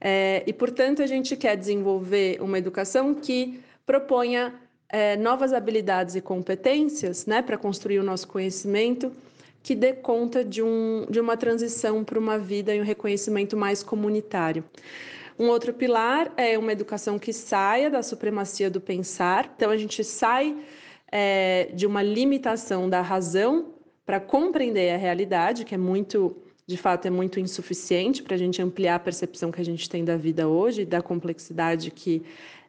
É, 0.03 0.43
e, 0.47 0.51
portanto, 0.51 1.03
a 1.03 1.07
gente 1.07 1.35
quer 1.35 1.55
desenvolver 1.55 2.41
uma 2.41 2.57
educação 2.57 3.13
que 3.13 3.61
proponha 3.85 4.53
é, 4.89 5.15
novas 5.15 5.53
habilidades 5.53 6.15
e 6.15 6.21
competências 6.21 7.27
né, 7.27 7.41
para 7.41 7.57
construir 7.57 7.99
o 7.99 8.03
nosso 8.03 8.27
conhecimento, 8.27 9.11
que 9.61 9.75
dê 9.75 9.93
conta 9.93 10.43
de, 10.43 10.63
um, 10.63 11.05
de 11.07 11.19
uma 11.19 11.37
transição 11.37 12.03
para 12.03 12.17
uma 12.17 12.39
vida 12.39 12.73
e 12.73 12.81
um 12.81 12.83
reconhecimento 12.83 13.55
mais 13.55 13.83
comunitário. 13.83 14.63
Um 15.37 15.47
outro 15.47 15.73
pilar 15.73 16.31
é 16.35 16.57
uma 16.57 16.71
educação 16.71 17.19
que 17.19 17.31
saia 17.31 17.89
da 17.89 18.01
supremacia 18.01 18.69
do 18.69 18.81
pensar. 18.81 19.51
Então, 19.55 19.69
a 19.69 19.77
gente 19.77 20.03
sai 20.03 20.57
é, 21.11 21.69
de 21.73 21.85
uma 21.85 22.01
limitação 22.01 22.89
da 22.89 23.01
razão 23.01 23.73
para 24.05 24.19
compreender 24.19 24.93
a 24.93 24.97
realidade, 24.97 25.63
que 25.63 25.75
é 25.75 25.77
muito, 25.77 26.35
de 26.71 26.77
fato, 26.77 27.05
é 27.05 27.09
muito 27.09 27.39
insuficiente 27.39 28.23
para 28.23 28.35
a 28.35 28.37
gente 28.37 28.61
ampliar 28.61 28.95
a 28.95 28.99
percepção 28.99 29.51
que 29.51 29.59
a 29.59 29.65
gente 29.65 29.89
tem 29.89 30.05
da 30.05 30.15
vida 30.15 30.47
hoje, 30.47 30.85
da 30.85 31.01
complexidade 31.01 31.91
que 31.91 32.23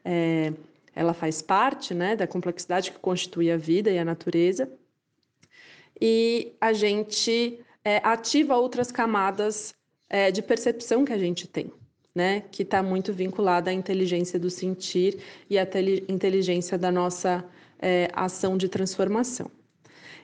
é, 0.05 0.53
ela 0.95 1.15
faz 1.15 1.41
parte, 1.41 1.95
né, 1.95 2.17
da 2.17 2.27
complexidade 2.27 2.91
que 2.91 2.99
constitui 2.99 3.51
a 3.51 3.57
vida 3.57 3.91
e 3.91 3.99
a 3.99 4.05
natureza. 4.05 4.69
E 6.01 6.53
a 6.61 6.73
gente 6.73 7.61
é, 7.85 7.99
ativa 8.03 8.57
outras 8.57 8.91
camadas 8.91 9.73
é, 10.11 10.33
de 10.33 10.43
percepção 10.43 11.05
que 11.05 11.13
a 11.13 11.19
gente 11.19 11.47
tem. 11.47 11.73
Né, 12.15 12.43
que 12.51 12.63
está 12.63 12.83
muito 12.83 13.11
vinculada 13.11 13.71
à 13.71 13.73
inteligência 13.73 14.39
do 14.39 14.51
sentir 14.51 15.19
e 15.49 15.59
à 15.59 15.67
inteligência 16.07 16.77
da 16.77 16.93
nossa 16.93 17.43
é, 17.79 18.11
ação 18.13 18.59
de 18.59 18.69
transformação. 18.69 19.51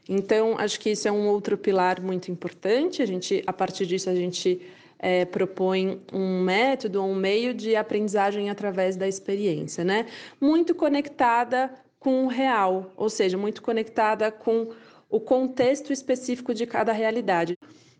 Então, 0.08 0.56
acho 0.58 0.80
que 0.80 0.90
isso 0.90 1.06
é 1.06 1.12
um 1.12 1.28
outro 1.28 1.58
pilar 1.58 2.00
muito 2.00 2.30
importante. 2.30 3.02
A 3.02 3.06
gente, 3.06 3.42
a 3.46 3.52
partir 3.52 3.84
disso, 3.84 4.08
a 4.08 4.14
gente 4.14 4.60
é, 4.98 5.24
propõe 5.24 6.00
um 6.12 6.42
método, 6.42 7.02
um 7.02 7.14
meio 7.14 7.52
de 7.52 7.76
aprendizagem 7.76 8.48
através 8.48 8.96
da 8.96 9.06
experiência, 9.06 9.84
né? 9.84 10.06
Muito 10.40 10.74
conectada 10.74 11.70
com 11.98 12.24
o 12.24 12.28
real, 12.28 12.92
ou 12.96 13.10
seja, 13.10 13.36
muito 13.36 13.60
conectada 13.60 14.32
com 14.32 14.68
o 15.10 15.20
contexto 15.20 15.92
específico 15.92 16.54
de 16.54 16.66
cada 16.66 16.92
realidade. 16.92 17.56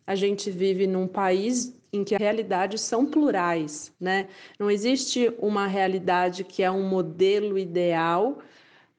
A 0.07 0.15
gente 0.15 0.51
vive 0.51 0.87
num 0.87 1.07
país 1.07 1.75
em 1.93 2.05
que 2.05 2.15
as 2.15 2.21
realidades 2.21 2.81
são 2.81 3.07
plurais, 3.07 3.93
né? 4.01 4.29
Não 4.59 4.71
existe 4.71 5.33
uma 5.39 5.67
realidade 5.67 6.45
que 6.45 6.63
é 6.63 6.71
um 6.71 6.89
modelo 6.89 7.59
ideal 7.59 8.39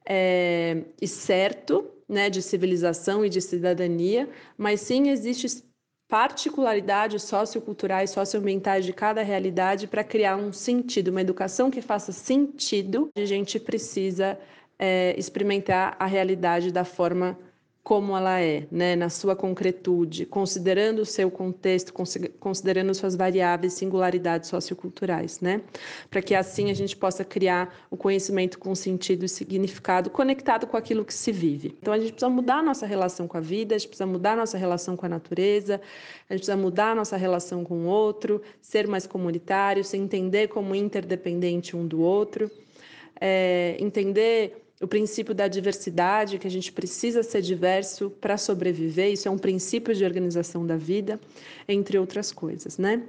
é, 0.04 0.82
e 1.00 1.06
certo, 1.06 1.88
né, 2.10 2.28
de 2.28 2.42
civilização 2.42 3.24
e 3.24 3.28
de 3.28 3.40
cidadania, 3.40 4.28
mas 4.58 4.80
sim 4.80 5.08
existe 5.08 5.64
particularidades 6.08 7.22
socioculturais, 7.22 8.10
socioambientais 8.10 8.84
de 8.84 8.92
cada 8.92 9.22
realidade 9.22 9.86
para 9.86 10.02
criar 10.02 10.36
um 10.36 10.52
sentido, 10.52 11.08
uma 11.08 11.20
educação 11.20 11.70
que 11.70 11.80
faça 11.80 12.10
sentido. 12.10 13.08
A 13.16 13.24
gente 13.24 13.60
precisa 13.60 14.36
é, 14.76 15.14
experimentar 15.16 15.94
a 16.00 16.06
realidade 16.06 16.72
da 16.72 16.84
forma 16.84 17.38
como 17.82 18.14
ela 18.16 18.38
é, 18.40 18.66
né, 18.70 18.94
na 18.94 19.08
sua 19.08 19.34
concretude, 19.34 20.26
considerando 20.26 21.00
o 21.00 21.06
seu 21.06 21.30
contexto, 21.30 21.92
considerando 22.38 22.94
suas 22.94 23.16
variáveis 23.16 23.72
singularidades 23.72 24.50
socioculturais, 24.50 25.40
né, 25.40 25.62
para 26.10 26.20
que 26.20 26.34
assim 26.34 26.70
a 26.70 26.74
gente 26.74 26.94
possa 26.94 27.24
criar 27.24 27.74
o 27.90 27.96
conhecimento 27.96 28.58
com 28.58 28.74
sentido 28.74 29.24
e 29.24 29.28
significado 29.28 30.10
conectado 30.10 30.66
com 30.66 30.76
aquilo 30.76 31.04
que 31.04 31.14
se 31.14 31.32
vive. 31.32 31.74
Então 31.80 31.92
a 31.94 31.98
gente 31.98 32.12
precisa 32.12 32.28
mudar 32.28 32.58
a 32.58 32.62
nossa 32.62 32.86
relação 32.86 33.26
com 33.26 33.38
a 33.38 33.40
vida, 33.40 33.74
a 33.74 33.78
gente 33.78 33.88
precisa 33.88 34.06
mudar 34.06 34.32
a 34.32 34.36
nossa 34.36 34.58
relação 34.58 34.94
com 34.96 35.06
a 35.06 35.08
natureza, 35.08 35.80
a 36.28 36.34
gente 36.34 36.42
precisa 36.42 36.56
mudar 36.56 36.90
a 36.90 36.94
nossa 36.94 37.16
relação 37.16 37.64
com 37.64 37.74
o 37.74 37.86
outro, 37.86 38.42
ser 38.60 38.86
mais 38.86 39.06
comunitário, 39.06 39.82
se 39.82 39.96
entender 39.96 40.48
como 40.48 40.74
interdependente 40.74 41.74
um 41.74 41.86
do 41.86 42.02
outro, 42.02 42.50
é, 43.20 43.76
entender 43.78 44.59
o 44.80 44.88
princípio 44.88 45.34
da 45.34 45.46
diversidade, 45.46 46.38
que 46.38 46.46
a 46.46 46.50
gente 46.50 46.72
precisa 46.72 47.22
ser 47.22 47.42
diverso 47.42 48.10
para 48.10 48.38
sobreviver, 48.38 49.12
isso 49.12 49.28
é 49.28 49.30
um 49.30 49.38
princípio 49.38 49.94
de 49.94 50.04
organização 50.04 50.66
da 50.66 50.76
vida, 50.76 51.20
entre 51.68 51.98
outras 51.98 52.32
coisas, 52.32 52.78
né? 52.78 53.02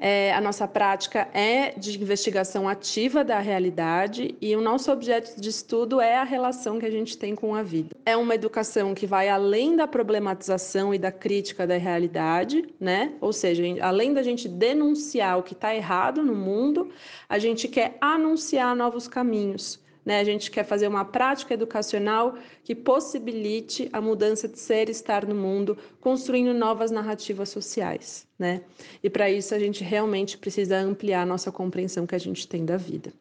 É, 0.00 0.32
a 0.32 0.40
nossa 0.40 0.66
prática 0.68 1.28
é 1.34 1.76
de 1.76 2.00
investigação 2.00 2.68
ativa 2.68 3.24
da 3.24 3.40
realidade 3.40 4.36
e 4.40 4.54
o 4.54 4.60
nosso 4.60 4.92
objeto 4.92 5.40
de 5.40 5.48
estudo 5.48 6.00
é 6.00 6.16
a 6.16 6.22
relação 6.22 6.78
que 6.78 6.86
a 6.86 6.90
gente 6.90 7.18
tem 7.18 7.34
com 7.34 7.52
a 7.52 7.64
vida. 7.64 7.96
É 8.06 8.16
uma 8.16 8.32
educação 8.32 8.94
que 8.94 9.08
vai 9.08 9.28
além 9.28 9.74
da 9.74 9.88
problematização 9.88 10.94
e 10.94 10.98
da 10.98 11.10
crítica 11.10 11.66
da 11.66 11.76
realidade, 11.76 12.64
né? 12.78 13.12
Ou 13.20 13.32
seja, 13.32 13.64
além 13.80 14.14
da 14.14 14.22
gente 14.22 14.46
denunciar 14.48 15.36
o 15.36 15.42
que 15.42 15.52
está 15.52 15.74
errado 15.74 16.22
no 16.22 16.34
mundo, 16.34 16.90
a 17.28 17.40
gente 17.40 17.66
quer 17.66 17.98
anunciar 18.00 18.76
novos 18.76 19.08
caminhos 19.08 19.80
né? 20.08 20.20
A 20.20 20.24
gente 20.24 20.50
quer 20.50 20.64
fazer 20.64 20.88
uma 20.88 21.04
prática 21.04 21.52
educacional 21.52 22.38
que 22.64 22.74
possibilite 22.74 23.90
a 23.92 24.00
mudança 24.00 24.48
de 24.48 24.58
ser 24.58 24.88
e 24.88 24.92
estar 24.92 25.26
no 25.26 25.34
mundo, 25.34 25.76
construindo 26.00 26.54
novas 26.54 26.90
narrativas 26.90 27.50
sociais. 27.50 28.26
Né? 28.38 28.62
E 29.04 29.10
para 29.10 29.30
isso 29.30 29.54
a 29.54 29.58
gente 29.58 29.84
realmente 29.84 30.38
precisa 30.38 30.78
ampliar 30.78 31.24
a 31.24 31.26
nossa 31.26 31.52
compreensão 31.52 32.06
que 32.06 32.14
a 32.14 32.18
gente 32.18 32.48
tem 32.48 32.64
da 32.64 32.78
vida. 32.78 33.12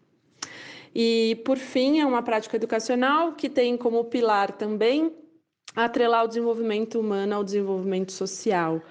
E, 0.95 1.41
por 1.43 1.57
fim, 1.57 1.99
é 1.99 2.05
uma 2.05 2.23
prática 2.23 2.55
educacional 2.55 3.33
que 3.33 3.49
tem 3.49 3.75
como 3.75 4.05
pilar 4.05 4.53
também 4.53 5.11
atrelar 5.85 6.25
o 6.25 6.27
desenvolvimento 6.27 6.99
humano 6.99 7.35
ao 7.35 7.43
desenvolvimento 7.43 8.11
social 8.11 8.81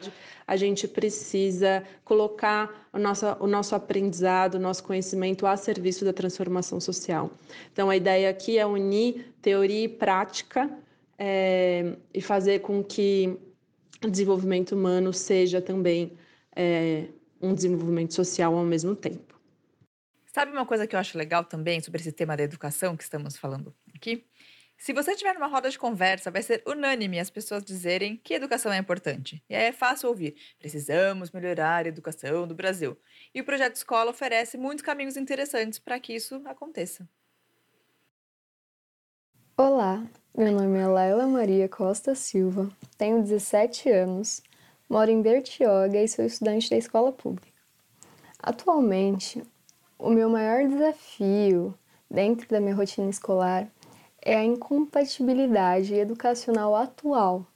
a 0.46 0.56
gente 0.56 0.86
precisa 0.86 1.82
colocar 2.04 2.88
o 2.92 2.98
nosso, 2.98 3.26
o 3.40 3.46
nosso 3.46 3.74
aprendizado, 3.74 4.54
o 4.54 4.60
nosso 4.60 4.84
conhecimento 4.84 5.46
a 5.46 5.56
serviço 5.56 6.04
da 6.04 6.12
transformação 6.12 6.80
social. 6.80 7.30
Então, 7.72 7.90
a 7.90 7.96
ideia 7.96 8.30
aqui 8.30 8.56
é 8.56 8.64
unir 8.64 9.34
teoria 9.42 9.84
e 9.84 9.88
prática 9.88 10.70
é, 11.18 11.96
e 12.14 12.20
fazer 12.20 12.60
com 12.60 12.82
que 12.84 13.36
o 14.04 14.08
desenvolvimento 14.08 14.72
humano 14.72 15.12
seja 15.12 15.60
também 15.60 16.12
é, 16.54 17.06
um 17.40 17.52
desenvolvimento 17.52 18.14
social 18.14 18.56
ao 18.56 18.64
mesmo 18.64 18.94
tempo. 18.94 19.34
Sabe 20.26 20.52
uma 20.52 20.66
coisa 20.66 20.86
que 20.86 20.94
eu 20.94 21.00
acho 21.00 21.18
legal 21.18 21.44
também 21.44 21.80
sobre 21.80 22.00
esse 22.00 22.12
tema 22.12 22.36
da 22.36 22.42
educação 22.42 22.96
que 22.96 23.02
estamos 23.02 23.36
falando 23.36 23.74
aqui? 23.94 24.24
Se 24.78 24.92
você 24.92 25.12
estiver 25.12 25.34
numa 25.34 25.46
roda 25.46 25.70
de 25.70 25.78
conversa, 25.78 26.30
vai 26.30 26.42
ser 26.42 26.62
unânime 26.66 27.18
as 27.18 27.30
pessoas 27.30 27.64
dizerem 27.64 28.20
que 28.22 28.34
educação 28.34 28.72
é 28.72 28.78
importante. 28.78 29.42
E 29.48 29.54
é 29.54 29.72
fácil 29.72 30.10
ouvir: 30.10 30.36
precisamos 30.58 31.30
melhorar 31.30 31.86
a 31.86 31.88
educação 31.88 32.46
do 32.46 32.54
Brasil. 32.54 32.96
E 33.34 33.40
o 33.40 33.44
projeto 33.44 33.76
Escola 33.76 34.10
oferece 34.10 34.58
muitos 34.58 34.84
caminhos 34.84 35.16
interessantes 35.16 35.78
para 35.78 35.98
que 35.98 36.14
isso 36.14 36.42
aconteça. 36.44 37.08
Olá, 39.56 40.06
meu 40.36 40.52
nome 40.52 40.78
é 40.78 40.86
Laila 40.86 41.26
Maria 41.26 41.66
Costa 41.66 42.14
Silva, 42.14 42.68
tenho 42.98 43.22
17 43.22 43.88
anos, 43.88 44.42
moro 44.86 45.10
em 45.10 45.22
Bertioga 45.22 45.96
e 46.02 46.06
sou 46.06 46.26
estudante 46.26 46.68
da 46.68 46.76
escola 46.76 47.10
pública. 47.10 47.48
Atualmente, 48.38 49.42
o 49.98 50.10
meu 50.10 50.28
maior 50.28 50.68
desafio 50.68 51.74
dentro 52.10 52.46
da 52.50 52.60
minha 52.60 52.74
rotina 52.74 53.08
escolar 53.08 53.66
é 54.26 54.34
a 54.34 54.44
incompatibilidade 54.44 55.94
educacional 55.94 56.74
atual, 56.74 57.46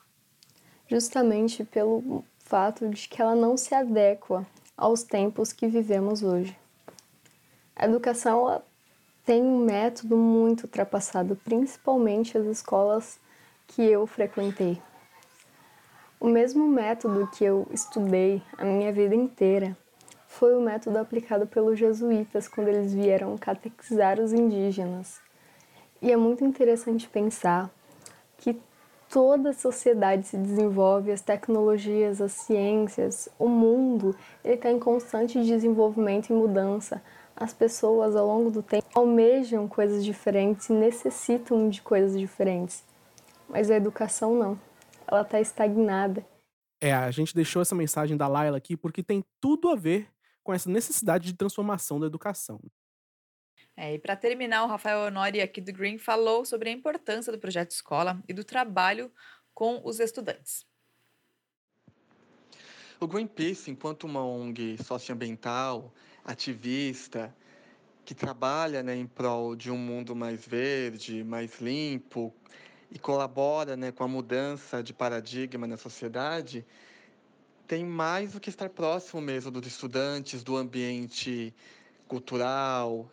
justamente 0.87 1.65
pelo 1.65 2.25
fato 2.39 2.89
de 2.89 3.09
que 3.09 3.21
ela 3.21 3.35
não 3.35 3.57
se 3.57 3.75
adequa 3.75 4.47
aos 4.77 5.03
tempos 5.03 5.53
que 5.53 5.67
vivemos 5.67 6.23
hoje. 6.23 6.57
A 7.75 7.87
educação 7.87 8.63
tem 9.27 9.43
um 9.43 9.65
método 9.65 10.17
muito 10.17 10.63
ultrapassado, 10.63 11.35
principalmente 11.45 12.39
as 12.39 12.47
escolas 12.47 13.19
que 13.67 13.83
eu 13.83 14.07
frequentei. 14.07 14.81
O 16.21 16.29
mesmo 16.29 16.69
método 16.69 17.29
que 17.33 17.43
eu 17.43 17.67
estudei 17.73 18.41
a 18.57 18.65
minha 18.65 18.93
vida 18.93 19.17
inteira 19.17 19.77
foi 20.29 20.55
o 20.55 20.61
método 20.61 20.99
aplicado 20.99 21.49
pelos 21.49 21.77
jesuítas 21.77 22.47
quando 22.47 22.69
eles 22.69 22.95
vieram 22.95 23.37
catequizar 23.37 24.21
os 24.21 24.33
indígenas 24.33 25.21
e 26.03 26.11
é 26.11 26.17
muito 26.17 26.45
interessante 26.45 27.09
pensar 27.09 27.71
que 28.39 28.59
toda 29.09 29.51
a 29.51 29.55
sociedade 29.55 30.27
se 30.27 30.37
desenvolve, 30.37 31.11
as 31.11 31.21
tecnologias, 31.21 32.21
as 32.21 32.33
ciências, 32.33 33.29
o 33.39 33.49
mundo, 33.49 34.15
ele 34.45 34.55
está 34.55 34.71
em 34.71 34.79
constante 34.79 35.43
desenvolvimento 35.45 36.31
e 36.31 36.33
mudança. 36.33 37.03
As 37.37 37.53
pessoas, 37.53 38.15
ao 38.15 38.27
longo 38.27 38.51
do 38.51 38.63
tempo, 38.63 38.87
almejam 38.95 39.67
coisas 39.67 40.05
diferentes 40.05 40.69
e 40.69 40.73
necessitam 40.73 41.69
de 41.69 41.83
coisas 41.83 42.19
diferentes. 42.19 42.85
Mas 43.49 43.71
a 43.71 43.77
educação 43.77 44.35
não. 44.35 44.59
Ela 45.07 45.23
está 45.23 45.41
estagnada. 45.41 46.25
É, 46.81 46.95
a 46.95 47.11
gente 47.11 47.35
deixou 47.35 47.61
essa 47.61 47.75
mensagem 47.75 48.17
da 48.17 48.29
Laila 48.29 48.57
aqui 48.57 48.77
porque 48.77 49.03
tem 49.03 49.25
tudo 49.41 49.69
a 49.69 49.75
ver 49.75 50.09
com 50.43 50.53
essa 50.53 50.71
necessidade 50.71 51.27
de 51.27 51.35
transformação 51.35 51.99
da 51.99 52.07
educação. 52.07 52.61
É, 53.83 53.95
e 53.95 53.99
para 53.99 54.15
terminar, 54.15 54.63
o 54.63 54.67
Rafael 54.67 55.07
Honori 55.07 55.41
aqui 55.41 55.59
do 55.59 55.73
Green 55.73 55.97
falou 55.97 56.45
sobre 56.45 56.69
a 56.69 56.73
importância 56.73 57.33
do 57.33 57.39
projeto 57.39 57.71
escola 57.71 58.23
e 58.29 58.35
do 58.35 58.45
trabalho 58.45 59.11
com 59.55 59.81
os 59.83 59.99
estudantes. 59.99 60.67
O 63.01 63.07
Greenpeace, 63.07 63.71
enquanto 63.71 64.05
uma 64.05 64.23
ONG 64.23 64.77
socioambiental, 64.85 65.95
ativista, 66.23 67.35
que 68.05 68.15
trabalha 68.15 68.83
né, 68.83 68.95
em 68.95 69.07
prol 69.07 69.57
de 69.57 69.71
um 69.71 69.79
mundo 69.79 70.15
mais 70.15 70.47
verde, 70.47 71.25
mais 71.25 71.59
limpo 71.59 72.35
e 72.91 72.99
colabora 72.99 73.79
né, 73.79 73.91
com 73.91 74.05
a 74.05 74.09
mudança 74.09 74.83
de 74.83 74.93
paradigma 74.93 75.67
na 75.67 75.79
sociedade, 75.79 76.67
tem 77.67 77.83
mais 77.87 78.33
do 78.33 78.41
que 78.41 78.51
estar 78.51 78.69
próximo 78.69 79.23
mesmo 79.23 79.51
dos 79.51 79.67
estudantes, 79.67 80.43
do 80.43 80.59
ambiente 80.59 81.55
cultural, 82.07 83.11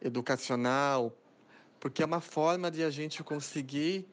educacional, 0.00 1.12
porque 1.80 2.02
é 2.02 2.06
uma 2.06 2.20
forma 2.20 2.70
de 2.70 2.82
a 2.82 2.90
gente 2.90 3.22
conseguir 3.22 4.06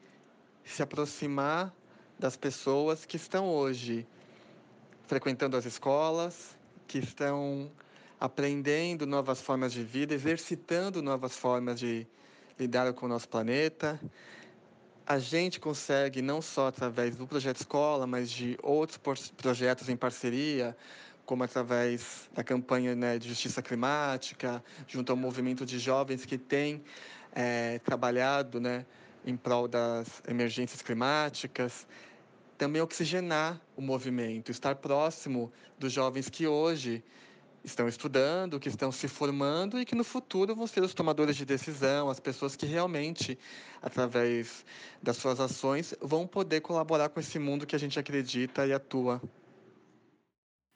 se 0.64 0.82
aproximar 0.82 1.74
das 2.18 2.36
pessoas 2.36 3.04
que 3.04 3.16
estão 3.16 3.48
hoje 3.48 4.06
frequentando 5.06 5.56
as 5.56 5.64
escolas, 5.64 6.56
que 6.86 6.98
estão 6.98 7.70
aprendendo 8.18 9.06
novas 9.06 9.40
formas 9.40 9.72
de 9.72 9.82
vida, 9.82 10.14
exercitando 10.14 11.02
novas 11.02 11.36
formas 11.36 11.78
de 11.78 12.06
lidar 12.58 12.92
com 12.94 13.06
o 13.06 13.08
nosso 13.08 13.28
planeta. 13.28 14.00
A 15.06 15.18
gente 15.18 15.60
consegue, 15.60 16.22
não 16.22 16.40
só 16.40 16.68
através 16.68 17.16
do 17.16 17.26
projeto 17.26 17.56
escola, 17.56 18.06
mas 18.06 18.30
de 18.30 18.56
outros 18.62 18.98
projetos 19.36 19.88
em 19.88 19.96
parceria, 19.96 20.74
como 21.24 21.42
através 21.42 22.28
da 22.32 22.44
campanha 22.44 22.94
né, 22.94 23.18
de 23.18 23.28
justiça 23.28 23.62
climática, 23.62 24.62
junto 24.86 25.10
ao 25.10 25.16
movimento 25.16 25.64
de 25.64 25.78
jovens 25.78 26.24
que 26.24 26.36
tem 26.36 26.82
é, 27.32 27.78
trabalhado 27.80 28.60
né, 28.60 28.84
em 29.24 29.36
prol 29.36 29.66
das 29.66 30.22
emergências 30.28 30.82
climáticas, 30.82 31.86
também 32.56 32.80
oxigenar 32.80 33.60
o 33.76 33.82
movimento, 33.82 34.50
estar 34.50 34.76
próximo 34.76 35.52
dos 35.78 35.92
jovens 35.92 36.28
que 36.28 36.46
hoje 36.46 37.02
estão 37.64 37.88
estudando, 37.88 38.60
que 38.60 38.68
estão 38.68 38.92
se 38.92 39.08
formando 39.08 39.80
e 39.80 39.84
que 39.84 39.94
no 39.94 40.04
futuro 40.04 40.54
vão 40.54 40.66
ser 40.66 40.82
os 40.82 40.92
tomadores 40.92 41.34
de 41.34 41.46
decisão, 41.46 42.10
as 42.10 42.20
pessoas 42.20 42.54
que 42.54 42.66
realmente, 42.66 43.38
através 43.80 44.64
das 45.02 45.16
suas 45.16 45.40
ações, 45.40 45.94
vão 46.00 46.26
poder 46.26 46.60
colaborar 46.60 47.08
com 47.08 47.18
esse 47.18 47.38
mundo 47.38 47.66
que 47.66 47.74
a 47.74 47.78
gente 47.78 47.98
acredita 47.98 48.66
e 48.66 48.72
atua. 48.72 49.20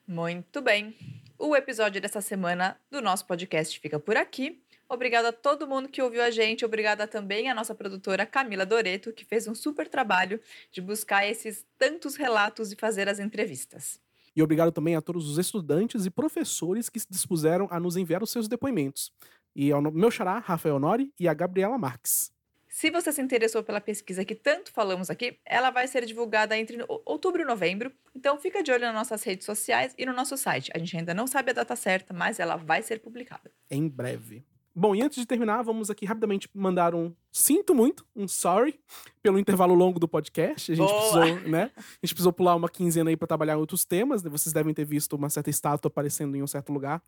Muito 0.09 0.62
bem. 0.62 0.97
O 1.38 1.55
episódio 1.55 2.01
dessa 2.01 2.23
semana 2.23 2.81
do 2.90 3.03
nosso 3.03 3.27
podcast 3.27 3.79
fica 3.79 4.01
por 4.01 4.16
aqui. 4.16 4.59
Obrigada 4.88 5.29
a 5.29 5.33
todo 5.35 5.68
mundo 5.68 5.90
que 5.90 6.01
ouviu 6.01 6.23
a 6.23 6.31
gente. 6.31 6.64
Obrigada 6.64 7.07
também 7.07 7.51
à 7.51 7.55
nossa 7.55 7.75
produtora 7.75 8.25
Camila 8.25 8.64
Doreto, 8.64 9.12
que 9.12 9.23
fez 9.23 9.47
um 9.47 9.55
super 9.55 9.87
trabalho 9.87 10.40
de 10.73 10.81
buscar 10.81 11.27
esses 11.27 11.66
tantos 11.77 12.16
relatos 12.16 12.73
e 12.73 12.77
fazer 12.77 13.07
as 13.07 13.18
entrevistas. 13.18 14.01
E 14.35 14.42
obrigado 14.42 14.73
também 14.73 14.97
a 14.97 15.03
todos 15.03 15.29
os 15.29 15.37
estudantes 15.37 16.07
e 16.07 16.11
professores 16.11 16.88
que 16.88 16.99
se 16.99 17.07
dispuseram 17.11 17.68
a 17.71 17.79
nos 17.79 17.94
enviar 17.94 18.23
os 18.23 18.31
seus 18.31 18.49
depoimentos. 18.49 19.12
E 19.55 19.71
ao 19.71 19.83
meu 19.83 20.11
xará, 20.11 20.38
Rafael 20.38 20.79
Nori, 20.79 21.12
e 21.21 21.29
a 21.29 21.35
Gabriela 21.35 21.77
Marques. 21.77 22.33
Se 22.69 22.91
você 22.91 23.11
se 23.11 23.23
interessou 23.23 23.63
pela 23.63 23.81
pesquisa 23.81 24.25
que 24.25 24.35
tanto 24.35 24.71
falamos 24.73 25.09
aqui, 25.11 25.39
ela 25.45 25.71
vai 25.71 25.89
ser 25.89 26.05
divulgada 26.05 26.57
entre 26.57 26.79
outubro 27.05 27.43
e 27.43 27.45
novembro, 27.45 27.93
então 28.15 28.39
fica 28.39 28.63
de 28.63 28.71
olho 28.71 28.83
nas 28.83 28.95
nossas 28.95 29.23
redes 29.23 29.47
sociais 29.47 29.95
e 29.97 30.05
no 30.05 30.13
nosso 30.13 30.37
site. 30.37 30.71
A 30.75 30.79
gente 30.79 30.97
ainda 30.97 31.15
não 31.15 31.27
sabe 31.27 31.51
a 31.51 31.55
data 31.55 31.75
certa, 31.75 32.13
mas 32.13 32.39
ela 32.39 32.57
vai 32.57 32.83
ser 32.83 33.01
publicada. 33.01 33.51
Em 33.71 33.89
breve. 33.89 34.45
Bom, 34.79 34.95
e 34.95 35.03
antes 35.03 35.19
de 35.19 35.27
terminar, 35.27 35.61
vamos 35.62 35.91
aqui 35.91 36.07
rapidamente 36.07 36.49
mandar 36.55 36.95
um 36.95 37.12
sinto 37.33 37.75
muito, 37.75 38.07
um 38.14 38.29
sorry, 38.29 38.79
pelo 39.21 39.37
intervalo 39.37 39.75
longo 39.75 39.99
do 39.99 40.07
podcast. 40.07 40.71
A 40.71 40.75
gente 40.77 40.88
Boa. 40.88 41.01
precisou, 41.01 41.51
né? 41.51 41.73
A 41.77 42.07
gente 42.07 42.14
precisou 42.14 42.33
pular 42.33 42.55
uma 42.55 42.69
quinzena 42.69 43.11
aí 43.11 43.17
para 43.17 43.27
trabalhar 43.27 43.57
outros 43.57 43.85
temas. 43.85 44.23
né? 44.23 44.31
Vocês 44.31 44.53
devem 44.53 44.73
ter 44.73 44.85
visto 44.85 45.14
uma 45.17 45.29
certa 45.29 45.51
estátua 45.51 45.88
aparecendo 45.88 46.37
em 46.37 46.45
um 46.45 46.47
certo 46.47 46.73
lugar. 46.73 47.03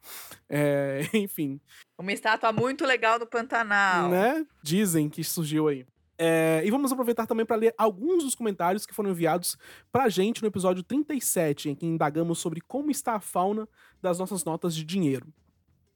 É, 0.48 1.02
enfim, 1.14 1.60
Uma 1.96 2.12
estátua 2.12 2.52
muito 2.52 2.84
legal 2.84 3.20
no 3.20 3.26
Pantanal. 3.26 4.08
né? 4.08 4.44
Dizem 4.64 5.08
que 5.08 5.22
surgiu 5.22 5.68
aí. 5.68 5.86
É, 6.18 6.60
e 6.64 6.70
vamos 6.70 6.90
aproveitar 6.90 7.24
também 7.24 7.46
para 7.46 7.56
ler 7.56 7.72
alguns 7.78 8.24
dos 8.24 8.34
comentários 8.34 8.84
que 8.84 8.92
foram 8.92 9.10
enviados 9.10 9.56
pra 9.92 10.08
gente 10.08 10.42
no 10.42 10.48
episódio 10.48 10.82
37, 10.82 11.70
em 11.70 11.74
que 11.74 11.86
indagamos 11.86 12.40
sobre 12.40 12.60
como 12.60 12.90
está 12.90 13.14
a 13.14 13.20
fauna 13.20 13.66
das 14.02 14.18
nossas 14.18 14.44
notas 14.44 14.74
de 14.74 14.84
dinheiro. 14.84 15.32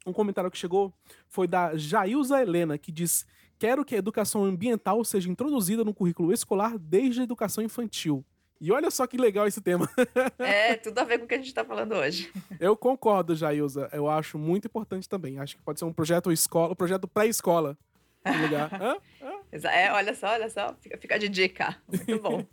Um 0.07 0.13
comentário 0.13 0.51
que 0.51 0.59
chegou 0.59 0.93
foi 1.29 1.47
da 1.47 1.77
Jailza 1.77 2.41
Helena, 2.41 2.77
que 2.79 2.93
diz: 2.93 3.27
Quero 3.59 3.85
que 3.85 3.95
a 3.95 3.99
educação 3.99 4.45
ambiental 4.45 5.03
seja 5.05 5.31
introduzida 5.31 5.85
no 5.85 5.95
currículo 5.95 6.33
escolar 6.33 6.77
desde 6.79 7.21
a 7.21 7.25
educação 7.25 7.63
infantil. 7.65 8.25
E 8.61 8.71
olha 8.71 8.91
só 8.91 9.07
que 9.07 9.17
legal 9.17 9.47
esse 9.47 9.61
tema. 9.61 9.89
É, 10.39 10.75
tudo 10.77 10.99
a 10.99 11.05
ver 11.05 11.19
com 11.19 11.25
o 11.25 11.29
que 11.29 11.35
a 11.35 11.39
gente 11.39 11.49
está 11.49 11.65
falando 11.65 11.93
hoje. 11.95 12.33
Eu 12.61 12.77
concordo, 12.77 13.35
Jailza. 13.35 13.89
Eu 13.93 14.09
acho 14.09 14.39
muito 14.39 14.67
importante 14.67 15.09
também. 15.09 15.39
Acho 15.39 15.57
que 15.57 15.63
pode 15.63 15.79
ser 15.79 15.85
um 15.85 15.93
projeto 15.93 16.31
escola, 16.33 16.73
um 16.73 16.77
projeto 16.77 17.09
pré-escola. 17.09 17.77
Exa- 19.53 19.71
É, 19.73 19.93
olha 19.93 20.15
só, 20.15 20.29
olha 20.29 20.49
só, 20.49 20.75
fica, 20.81 20.97
fica 20.99 21.19
de 21.19 21.29
dica. 21.29 21.77
Muito 21.89 22.19
bom. 22.23 22.45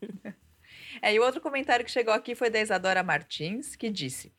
é, 1.01 1.13
e 1.13 1.19
o 1.19 1.23
outro 1.23 1.39
comentário 1.41 1.85
que 1.85 1.91
chegou 1.91 2.13
aqui 2.13 2.35
foi 2.35 2.49
da 2.49 2.59
Isadora 2.59 3.03
Martins, 3.03 3.75
que 3.75 3.89
disse: 3.89 4.33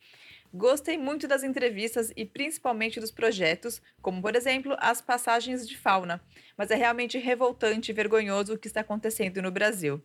Gostei 0.53 0.99
muito 0.99 1.27
das 1.27 1.43
entrevistas 1.43 2.11
e 2.15 2.25
principalmente 2.25 2.99
dos 2.99 3.09
projetos, 3.09 3.81
como 4.03 4.21
por 4.21 4.35
exemplo 4.35 4.75
as 4.77 5.01
passagens 5.01 5.67
de 5.67 5.75
fauna, 5.75 6.21
mas 6.55 6.69
é 6.69 6.75
realmente 6.75 7.17
revoltante 7.17 7.91
e 7.91 7.93
vergonhoso 7.93 8.53
o 8.53 8.57
que 8.57 8.67
está 8.67 8.81
acontecendo 8.81 9.41
no 9.41 9.51
Brasil. 9.51 9.99